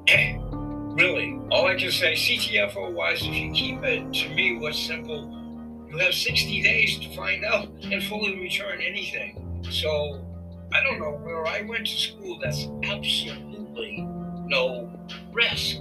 really, 0.94 1.40
all 1.50 1.66
I 1.66 1.74
can 1.76 1.90
say, 1.90 2.12
CTFO 2.12 2.92
wise, 2.92 3.22
if 3.22 3.34
you 3.34 3.50
keep 3.52 3.82
it 3.82 4.12
to 4.12 4.28
me, 4.34 4.58
what's 4.58 4.78
simple, 4.78 5.86
you 5.88 5.96
have 5.96 6.12
60 6.12 6.62
days 6.62 6.98
to 6.98 7.16
find 7.16 7.46
out 7.46 7.68
and 7.82 8.02
fully 8.04 8.38
return 8.38 8.82
anything. 8.82 9.64
So 9.70 10.22
I 10.74 10.82
don't 10.82 10.98
know 10.98 11.12
where 11.22 11.46
I 11.46 11.62
went 11.62 11.86
to 11.86 11.96
school, 11.96 12.38
that's 12.42 12.66
absolutely 12.82 14.02
no 14.46 14.90
risk. 15.32 15.78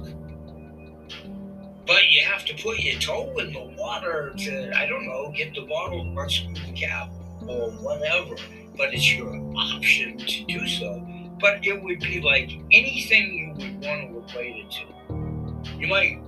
But 1.85 2.09
you 2.11 2.23
have 2.23 2.45
to 2.45 2.53
put 2.61 2.79
your 2.79 2.99
toe 2.99 3.35
in 3.39 3.53
the 3.53 3.73
water 3.75 4.33
to, 4.37 4.77
I 4.77 4.85
don't 4.85 5.05
know, 5.05 5.33
get 5.35 5.55
the 5.55 5.61
bottle, 5.61 6.01
unscrew 6.01 6.53
the 6.53 6.71
cap, 6.73 7.09
or 7.47 7.71
whatever. 7.71 8.35
But 8.77 8.93
it's 8.93 9.13
your 9.13 9.35
option 9.57 10.17
to 10.17 10.45
do 10.45 10.67
so. 10.67 11.05
But 11.39 11.65
it 11.65 11.81
would 11.81 11.99
be 11.99 12.21
like 12.21 12.51
anything 12.71 13.33
you 13.33 13.65
would 13.65 13.83
want 13.83 14.11
to 14.11 14.19
equate 14.19 14.65
it 14.65 14.71
to. 14.71 15.79
You 15.79 15.87
might 15.87 16.21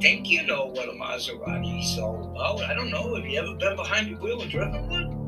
think 0.00 0.30
you 0.30 0.46
know 0.46 0.66
what 0.66 0.88
a 0.88 0.92
Maserati 0.92 1.82
is 1.82 1.98
all 1.98 2.30
about. 2.30 2.62
I 2.62 2.74
don't 2.74 2.90
know. 2.90 3.14
Have 3.14 3.26
you 3.26 3.38
ever 3.38 3.54
been 3.54 3.76
behind 3.76 4.14
the 4.14 4.20
wheel 4.20 4.40
and 4.40 4.50
driven 4.50 4.88
one? 4.88 5.21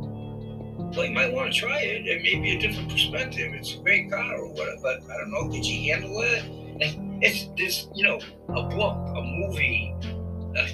Well, 0.96 1.04
you 1.04 1.12
might 1.12 1.32
want 1.32 1.52
to 1.52 1.58
try 1.58 1.80
it. 1.80 2.06
It 2.06 2.22
may 2.22 2.40
be 2.40 2.56
a 2.56 2.58
different 2.60 2.88
perspective. 2.88 3.52
It's 3.52 3.74
a 3.74 3.78
great 3.78 4.10
car 4.10 4.36
or 4.36 4.48
whatever, 4.52 4.78
but 4.80 5.10
I 5.10 5.18
don't 5.18 5.32
know. 5.32 5.50
Did 5.50 5.66
you 5.66 5.92
handle 5.92 6.20
it? 6.22 6.44
It's 7.20 7.48
this, 7.56 7.88
you 7.94 8.04
know, 8.04 8.20
a 8.50 8.62
book, 8.68 8.96
a 9.16 9.22
movie, 9.22 9.94
uh, 10.56 10.66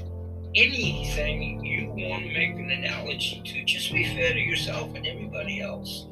anything 0.55 1.65
you 1.65 1.89
want 1.89 2.25
to 2.25 2.33
make 2.33 2.51
an 2.51 2.71
analogy 2.71 3.41
to. 3.45 3.65
Just 3.65 3.93
be 3.93 4.05
fair 4.15 4.35
to 4.35 4.39
yourself 4.39 4.95
and 4.95 5.07
everybody 5.07 5.63
else. 5.63 6.07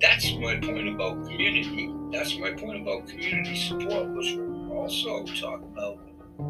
That's 0.00 0.32
my 0.34 0.56
point 0.56 0.88
about 0.88 1.24
community. 1.24 1.92
That's 2.10 2.36
my 2.38 2.52
point 2.52 2.82
about 2.82 3.06
community 3.06 3.56
support, 3.56 4.08
which 4.14 4.34
we'll 4.36 4.72
also 4.72 5.24
talk 5.24 5.62
about 5.62 5.98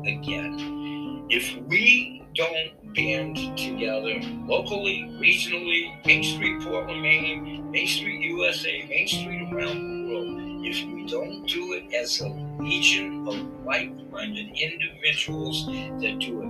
again. 0.07 0.86
If 1.29 1.57
we 1.67 2.23
don't 2.37 2.95
band 2.95 3.37
together 3.59 4.21
locally, 4.47 5.11
regionally, 5.21 5.91
Main 6.07 6.23
Street, 6.23 6.63
Portland, 6.63 7.03
Maine, 7.03 7.69
Main 7.73 7.89
Street, 7.89 8.21
USA, 8.21 8.87
Main 8.89 9.09
Street 9.09 9.53
around 9.53 10.07
the 10.07 10.15
world, 10.15 10.65
if 10.65 10.87
we 10.87 11.05
don't 11.07 11.45
do 11.47 11.73
it 11.73 11.93
as 11.93 12.21
a 12.21 12.29
legion 12.61 13.27
of 13.27 13.35
like-minded 13.65 14.57
individuals 14.57 15.67
that 15.67 16.19
do 16.21 16.43
it 16.43 16.49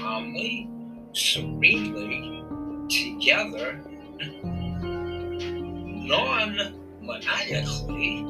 calmly, 0.00 0.68
serenely, 1.12 2.42
together, 2.88 3.80
non-maniacally, 6.02 8.24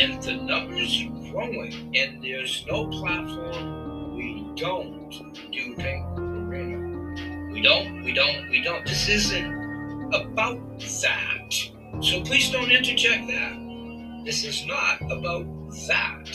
and 0.00 0.20
the 0.22 0.34
numbers 0.34 1.04
growing, 1.30 1.94
and 1.96 2.22
there's 2.22 2.64
no 2.68 2.86
platform 2.88 4.16
we 4.16 4.52
don't 4.56 5.10
do 5.52 5.74
pink 5.76 6.06
arena. 6.18 7.52
We 7.52 7.62
don't, 7.62 8.02
we 8.02 8.12
don't, 8.12 8.48
we 8.50 8.62
don't. 8.62 8.86
This 8.86 9.08
isn't 9.08 10.14
about 10.14 10.80
that. 10.80 11.54
So 12.00 12.22
please 12.22 12.50
don't 12.50 12.70
interject 12.70 13.26
that. 13.28 14.22
This 14.24 14.44
is 14.44 14.66
not 14.66 15.00
about 15.10 15.46
that. 15.88 16.28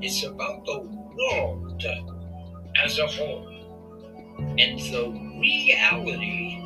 It's 0.00 0.24
about 0.24 0.64
the 0.64 0.80
world 0.80 1.84
as 2.84 2.98
a 2.98 3.06
whole 3.06 3.48
and 4.38 4.78
the 4.78 5.38
reality 5.40 6.58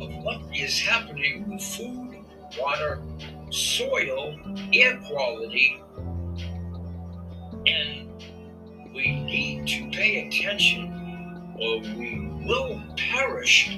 of 0.00 0.24
what 0.24 0.40
is 0.54 0.80
happening 0.80 1.48
with 1.50 1.62
food, 1.62 2.24
water, 2.58 3.02
soil, 3.50 4.36
air 4.72 4.98
quality, 5.08 5.82
and 7.68 8.08
we 8.94 9.20
need 9.20 9.66
to 9.66 9.90
pay 9.90 10.26
attention 10.26 11.54
or 11.60 11.80
we 11.80 12.30
will 12.46 12.80
perish 12.96 13.76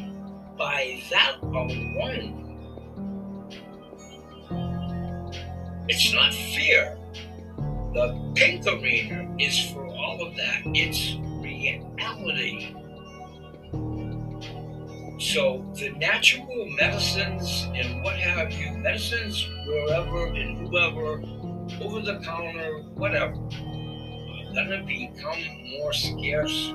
by 0.56 1.02
that 1.10 1.36
alone. 1.42 2.40
It's 5.88 6.12
not 6.12 6.32
fear. 6.32 6.96
The 7.94 8.32
pink 8.36 8.66
arena 8.66 9.34
is 9.38 9.72
for 9.72 9.86
all 9.86 10.24
of 10.24 10.36
that. 10.36 10.62
It's 10.66 11.16
reality. 11.42 12.76
So 15.18 15.66
the 15.74 15.90
natural 15.98 16.66
medicines 16.78 17.66
and 17.74 18.02
what 18.02 18.16
have 18.16 18.52
you, 18.52 18.72
medicines 18.78 19.46
wherever 19.66 20.26
and 20.26 20.66
whoever, 20.68 21.22
over 21.82 22.00
the 22.00 22.20
counter, 22.24 22.82
whatever, 22.94 23.34
gonna 24.54 24.82
become 24.84 25.68
more 25.70 25.92
scarce 25.92 26.72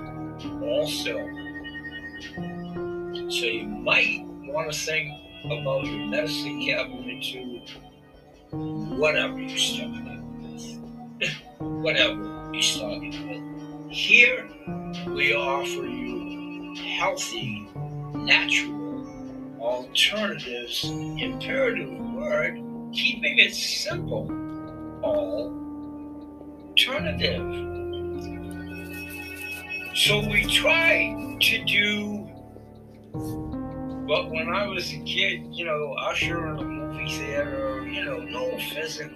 also. 0.61 1.13
So 3.29 3.45
you 3.45 3.65
might 3.67 4.23
want 4.45 4.71
to 4.71 4.77
think 4.77 5.11
about 5.45 5.85
your 5.85 6.07
medicine 6.07 6.65
cabinet 6.65 7.23
to 7.23 7.61
whatever 8.97 9.39
you're 9.39 9.57
starting 9.57 11.19
with. 11.19 11.29
whatever 11.59 12.49
you're 12.53 12.61
starting 12.61 13.11
with. 13.29 13.91
Here 13.91 14.49
we 15.07 15.33
offer 15.35 15.85
you 15.85 16.75
healthy 16.97 17.67
natural 18.13 18.85
alternatives, 19.59 20.83
imperative 20.85 21.99
word, 22.13 22.61
keeping 22.93 23.39
it 23.39 23.53
simple, 23.53 24.27
alternative. 26.75 27.41
So 29.95 30.19
we 30.19 30.45
try 30.45 31.37
to 31.39 31.63
do 31.65 32.21
but 34.07 34.29
when 34.29 34.49
I 34.49 34.67
was 34.67 34.93
a 34.93 34.99
kid, 34.99 35.47
you 35.49 35.65
know, 35.65 35.93
usher 35.93 36.47
in 36.53 36.59
a 36.59 36.63
movie 36.63 37.09
theater, 37.17 37.87
you 37.87 38.05
know, 38.05 38.19
no 38.19 38.55
physical 38.73 39.09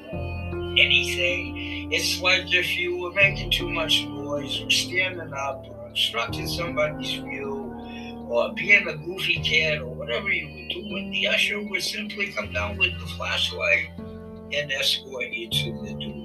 anything. 0.80 1.91
It's 1.91 2.20
like 2.22 2.51
if 2.51 2.76
you 2.76 2.97
were 2.97 3.12
making 3.12 3.51
too 3.51 3.70
much 3.70 4.03
noise 4.05 4.62
or 4.62 4.72
standing 4.72 5.34
up 5.34 5.66
or 5.70 5.89
obstructing 5.89 6.47
somebody's 6.47 7.12
view 7.22 8.26
or 8.30 8.51
being 8.53 8.88
a 8.88 8.97
goofy 8.97 9.41
kid 9.43 9.82
or 9.82 9.93
whatever 9.93 10.30
you 10.30 10.47
were 10.47 10.70
doing, 10.74 11.12
the 11.12 11.28
usher 11.28 11.62
would 11.62 11.84
simply 11.84 12.32
come 12.32 12.51
down 12.51 12.78
with 12.78 12.97
the 12.99 13.05
flashlight 13.07 13.89
and 13.97 14.72
escort 14.72 15.30
you 15.30 15.49
to 15.49 15.72
the 15.84 15.93
door. 15.93 16.18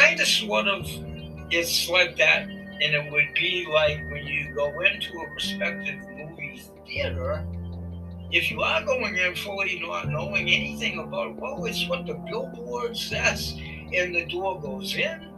Kind 0.00 0.20
of, 0.20 0.26
sort 0.26 0.68
of, 0.68 0.86
it's 1.50 1.88
like 1.88 2.16
that. 2.16 2.48
And 2.48 2.94
it 2.94 3.12
would 3.12 3.34
be 3.34 3.66
like 3.72 3.98
when 4.10 4.26
you 4.26 4.54
go 4.54 4.68
into 4.80 5.12
a 5.18 5.30
respective 5.34 6.00
movie 6.16 6.62
theater, 6.86 7.46
if 8.32 8.50
you 8.50 8.62
are 8.62 8.82
going 8.84 9.16
in 9.16 9.34
fully 9.34 9.80
not 9.80 10.08
knowing 10.08 10.48
anything 10.48 10.98
about, 10.98 11.36
well, 11.36 11.64
it's 11.66 11.86
what 11.88 12.06
the 12.06 12.14
billboard 12.14 12.96
says, 12.96 13.52
and 13.52 14.14
the 14.14 14.24
door 14.26 14.60
goes 14.60 14.94
in 14.96 15.30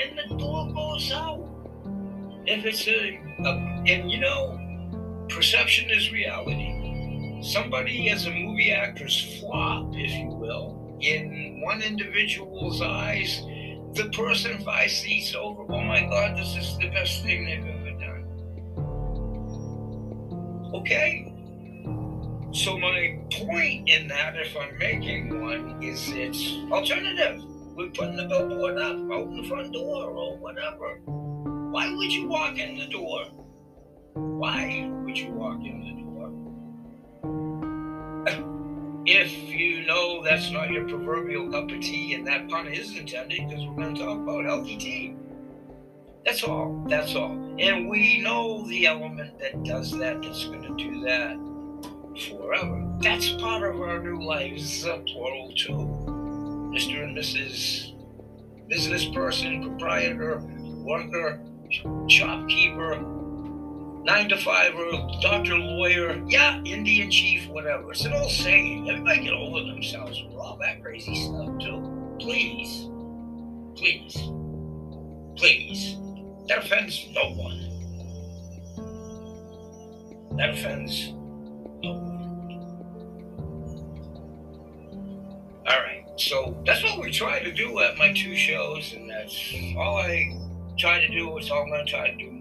and 0.00 0.18
the 0.18 0.36
door 0.36 0.72
goes 0.72 1.12
out. 1.12 1.48
If 2.44 2.64
it's 2.64 2.86
a, 2.88 3.20
a 3.44 3.50
and 3.86 4.10
you 4.10 4.20
know, 4.20 4.58
perception 5.28 5.88
is 5.90 6.10
reality. 6.12 7.40
Somebody 7.42 8.10
as 8.10 8.26
a 8.26 8.30
movie 8.30 8.72
actor's 8.72 9.40
flop, 9.40 9.92
if 9.94 10.10
you 10.12 10.28
will, 10.28 10.96
in 11.00 11.60
one 11.64 11.82
individual's 11.82 12.80
eyes, 12.80 13.42
the 13.94 14.08
person 14.10 14.58
five 14.64 14.90
seats 14.90 15.34
over, 15.34 15.64
oh 15.70 15.80
my 15.82 16.00
God, 16.02 16.36
this 16.36 16.56
is 16.56 16.78
the 16.78 16.88
best 16.88 17.22
thing 17.22 17.44
they've 17.44 17.66
ever 17.66 17.90
done. 18.00 18.24
Okay? 20.74 21.28
So 22.52 22.78
my 22.78 23.18
point 23.30 23.88
in 23.88 24.08
that, 24.08 24.36
if 24.36 24.56
I'm 24.56 24.78
making 24.78 25.40
one, 25.40 25.82
is 25.82 26.08
it's 26.08 26.54
alternative. 26.70 27.42
We're 27.74 27.90
putting 27.90 28.16
the 28.16 28.26
billboard 28.26 28.78
up 28.78 28.96
out 29.10 29.26
in 29.28 29.42
the 29.42 29.48
front 29.48 29.72
door 29.72 30.10
or 30.10 30.36
whatever. 30.38 31.00
Why 31.70 31.94
would 31.94 32.12
you 32.12 32.28
walk 32.28 32.58
in 32.58 32.76
the 32.78 32.86
door? 32.88 33.24
Why 34.14 34.90
would 35.04 35.16
you 35.16 35.32
walk 35.32 35.64
in 35.64 35.80
the 35.80 35.92
door? 35.92 36.01
If 39.12 39.32
you 39.32 39.84
know 39.84 40.22
that's 40.22 40.50
not 40.50 40.70
your 40.70 40.88
proverbial 40.88 41.50
cup 41.50 41.70
of 41.70 41.80
tea, 41.80 42.14
and 42.14 42.26
that 42.26 42.48
pun 42.48 42.66
is 42.66 42.96
intended 42.96 43.48
because 43.48 43.66
we're 43.66 43.74
going 43.74 43.94
to 43.94 44.00
talk 44.00 44.18
about 44.18 44.44
healthy 44.44 44.76
tea. 44.76 45.16
That's 46.24 46.42
all. 46.44 46.84
That's 46.88 47.14
all. 47.14 47.32
And 47.58 47.88
we 47.88 48.20
know 48.22 48.66
the 48.68 48.86
element 48.86 49.38
that 49.40 49.62
does 49.64 49.90
that, 49.98 50.22
that's 50.22 50.46
going 50.46 50.62
to 50.62 50.76
do 50.76 51.00
that 51.02 51.36
forever. 52.30 52.88
That's 53.00 53.30
part 53.32 53.62
of 53.62 53.80
our 53.80 54.02
new 54.02 54.22
lives, 54.22 54.86
uh, 54.86 54.98
plural 55.06 55.52
too. 55.56 55.76
Mr. 56.72 57.02
and 57.02 57.16
Mrs. 57.16 57.94
Business 58.68 59.04
person, 59.06 59.62
proprietor, 59.62 60.42
worker, 60.84 61.40
shopkeeper, 62.08 62.94
nine 64.02 64.28
to 64.28 64.36
five 64.38 64.74
or 64.74 64.90
doctor, 65.20 65.56
lawyer, 65.56 66.20
yeah, 66.26 66.58
Indian 66.64 67.10
chief, 67.10 67.48
whatever. 67.48 67.92
It's 67.92 68.04
an 68.04 68.12
old 68.12 68.30
saying. 68.30 68.88
Everybody 68.90 69.24
get 69.24 69.32
over 69.32 69.60
themselves 69.60 70.22
with 70.22 70.36
all 70.36 70.58
that 70.60 70.82
crazy 70.82 71.14
stuff 71.14 71.58
too. 71.58 72.16
Please, 72.18 72.88
please, 73.76 74.14
please. 75.36 75.96
That 76.48 76.58
offends 76.64 77.08
no 77.12 77.32
one. 77.34 77.68
That 80.36 80.50
offends 80.50 81.12
no 81.82 81.92
one. 81.92 82.12
All 85.64 85.80
right, 85.80 86.04
so 86.16 86.60
that's 86.66 86.82
what 86.82 86.98
we 87.00 87.12
try 87.12 87.38
to 87.40 87.52
do 87.52 87.78
at 87.78 87.96
my 87.96 88.12
two 88.12 88.34
shows, 88.34 88.92
and 88.94 89.08
that's 89.08 89.54
all 89.76 89.98
I 89.98 90.36
try 90.76 90.98
to 91.00 91.08
do. 91.08 91.38
It's 91.38 91.50
all 91.50 91.62
I'm 91.62 91.68
going 91.68 91.86
to 91.86 91.90
try 91.90 92.10
to 92.10 92.16
do. 92.16 92.31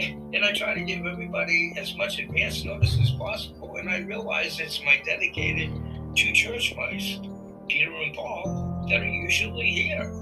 And 0.00 0.44
I 0.44 0.52
try 0.52 0.74
to 0.74 0.82
give 0.82 1.04
everybody 1.06 1.74
as 1.76 1.94
much 1.96 2.18
advance 2.18 2.64
notice 2.64 2.98
as 3.00 3.10
possible. 3.12 3.76
And 3.76 3.88
I 3.88 3.98
realize 3.98 4.58
it's 4.58 4.82
my 4.84 5.02
dedicated 5.04 5.70
two 6.16 6.32
church 6.32 6.74
mice, 6.76 7.18
Peter 7.68 7.92
and 7.92 8.14
Paul, 8.14 8.86
that 8.88 9.00
are 9.00 9.08
usually 9.08 9.70
here. 9.70 10.12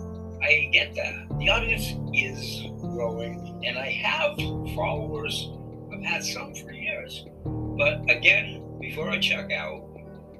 I 0.42 0.70
get 0.72 0.94
that. 0.94 1.26
The 1.38 1.50
audience 1.50 1.94
is 2.14 2.66
growing, 2.80 3.62
and 3.64 3.78
I 3.78 3.90
have 3.90 4.36
followers. 4.74 5.50
I've 5.92 6.02
had 6.02 6.24
some 6.24 6.54
for 6.54 6.72
years. 6.72 7.26
But 7.44 8.10
again, 8.10 8.78
before 8.80 9.10
I 9.10 9.18
check 9.18 9.52
out, 9.52 9.84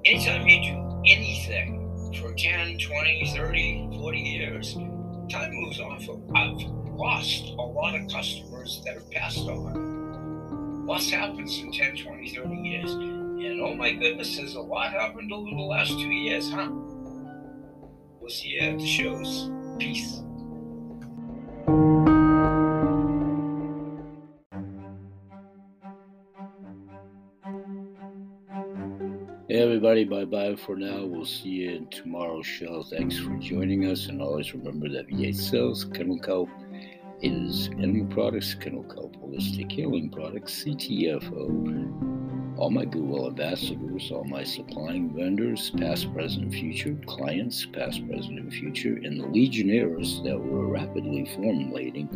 anytime 0.05 0.47
you 0.47 0.63
do 0.63 1.03
anything 1.07 2.13
for 2.21 2.35
10, 2.35 2.79
20, 2.79 3.33
30, 3.35 3.89
40 3.99 4.19
years, 4.19 4.75
time 5.31 5.53
moves 5.53 5.81
on. 5.81 6.01
For, 6.01 6.21
I've 6.35 6.59
lost 7.01 7.55
a 7.59 7.63
lot 7.63 7.95
of 7.95 8.07
customers 8.09 8.83
that 8.85 8.93
have 8.93 9.11
passed 9.11 9.39
on. 9.49 10.85
What's 10.85 11.09
happened 11.09 11.49
in 11.49 11.73
10, 11.73 11.97
20, 11.97 12.35
30 12.35 12.55
years? 12.57 12.93
And 12.93 13.63
oh 13.63 13.75
my 13.75 13.93
goodness, 13.93 14.37
there's 14.37 14.55
a 14.55 14.61
lot 14.61 14.93
happened 14.93 15.33
over 15.33 15.49
the 15.49 15.63
last 15.63 15.93
two 15.93 16.11
years, 16.11 16.51
huh? 16.51 16.69
We'll 18.21 18.29
see 18.29 18.49
you 18.49 18.61
at 18.61 18.79
the 18.79 18.87
shows. 18.87 19.51
Peace. 19.79 20.21
Hey 29.49 29.63
everybody, 29.63 30.05
bye 30.05 30.27
bye 30.27 30.55
for 30.55 30.77
now. 30.77 31.07
We'll 31.07 31.25
see 31.25 31.49
you 31.49 31.71
in 31.71 31.87
tomorrow's 31.87 32.47
show. 32.47 32.83
Thanks 32.83 33.19
for 33.19 33.35
joining 33.39 33.87
us, 33.87 34.07
and 34.07 34.21
always 34.21 34.53
remember 34.53 34.91
that 34.91 35.09
VA 35.09 35.33
Cells 35.33 35.87
Kennel 35.87 36.19
Is 37.23 37.69
Animal 37.79 38.07
Products, 38.07 38.55
Kennel 38.55 38.83
Holistic 38.85 39.71
Healing 39.71 40.09
Products, 40.09 40.65
CTFO. 40.65 42.57
All 42.57 42.71
my 42.71 42.87
Goodwill 42.87 43.27
ambassadors, 43.27 44.11
all 44.11 44.25
my 44.25 44.43
supplying 44.43 45.11
vendors, 45.15 45.69
past, 45.69 46.11
present, 46.15 46.51
future, 46.51 46.97
clients, 47.07 47.67
past, 47.67 48.09
present, 48.09 48.39
and 48.39 48.51
future, 48.51 48.99
and 49.05 49.21
the 49.21 49.27
legionnaires 49.27 50.23
that 50.23 50.41
we're 50.41 50.65
rapidly 50.65 51.27
formulating. 51.35 52.09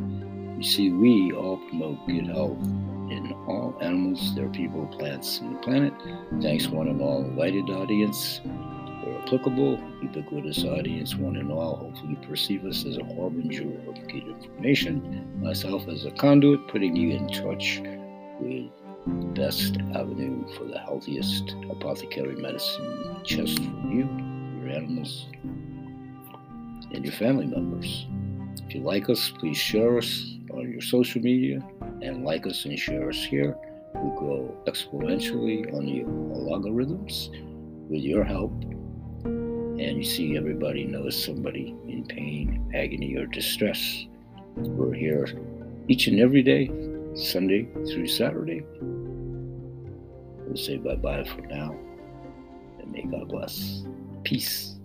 You 0.57 0.65
see, 0.65 0.91
we 0.91 1.33
all 1.33 1.59
promote 1.69 2.07
good 2.07 2.27
health 2.27 2.65
in 3.11 3.35
all 3.47 3.77
animals, 3.83 4.35
their 4.35 4.49
people, 4.49 4.87
plants, 4.87 5.41
and 5.41 5.57
the 5.57 5.59
planet. 5.59 5.93
Thanks, 6.41 6.69
one 6.69 6.89
and 6.89 7.03
all, 7.03 7.23
invited 7.25 7.69
audience. 7.69 8.41
Applicable, 9.27 9.79
ubiquitous 10.03 10.65
audience, 10.65 11.15
one 11.17 11.37
and 11.37 11.51
all, 11.51 11.77
hopefully 11.77 12.11
you 12.11 12.29
perceive 12.29 12.65
us 12.67 12.85
as 12.85 12.99
a 12.99 13.05
harbinger 13.15 13.63
of 13.89 13.95
good 14.07 14.29
information. 14.29 15.41
Myself 15.41 15.89
as 15.89 16.05
a 16.05 16.11
conduit, 16.11 16.69
putting 16.69 16.95
you 16.95 17.17
in 17.17 17.29
touch 17.29 17.81
with 18.39 18.71
the 19.07 19.27
best 19.35 19.79
avenue 19.95 20.47
for 20.55 20.65
the 20.65 20.79
healthiest 20.79 21.57
apothecary 21.71 22.37
medicine 22.37 23.19
just 23.25 23.59
for 23.59 23.89
you, 23.89 24.09
your 24.61 24.71
animals, 24.71 25.27
and 26.93 27.03
your 27.03 27.15
family 27.15 27.47
members. 27.47 28.07
If 28.67 28.75
you 28.75 28.83
like 28.83 29.09
us, 29.09 29.31
please 29.31 29.57
share 29.57 29.97
us 29.97 30.37
on 30.53 30.71
your 30.71 30.83
social 30.83 31.23
media 31.23 31.67
and 32.03 32.25
like 32.25 32.47
us 32.47 32.67
and 32.67 32.79
share 32.79 33.09
us 33.09 33.25
here. 33.25 33.57
We 33.95 34.11
grow 34.19 34.55
exponentially 34.67 35.73
on 35.75 35.87
the 35.87 36.03
algorithms 36.51 37.31
with 37.89 38.03
your 38.03 38.25
help. 38.25 38.53
And 39.79 39.99
you 39.99 40.05
see, 40.05 40.37
everybody 40.37 40.85
knows 40.85 41.21
somebody 41.21 41.75
in 41.89 42.07
pain, 42.07 42.71
agony, 42.75 43.17
or 43.17 43.27
distress. 43.27 44.07
We're 44.57 44.95
here 44.95 45.27
each 45.89 46.07
and 46.07 46.21
every 46.21 46.43
day, 46.43 46.71
Sunday 47.15 47.69
through 47.87 48.07
Saturday. 48.07 48.63
We'll 50.47 50.57
say 50.57 50.77
bye 50.77 50.95
bye 50.95 51.25
for 51.25 51.41
now, 51.43 51.75
and 52.79 52.93
may 52.93 53.03
God 53.03 53.29
bless. 53.29 53.83
Peace. 54.23 54.77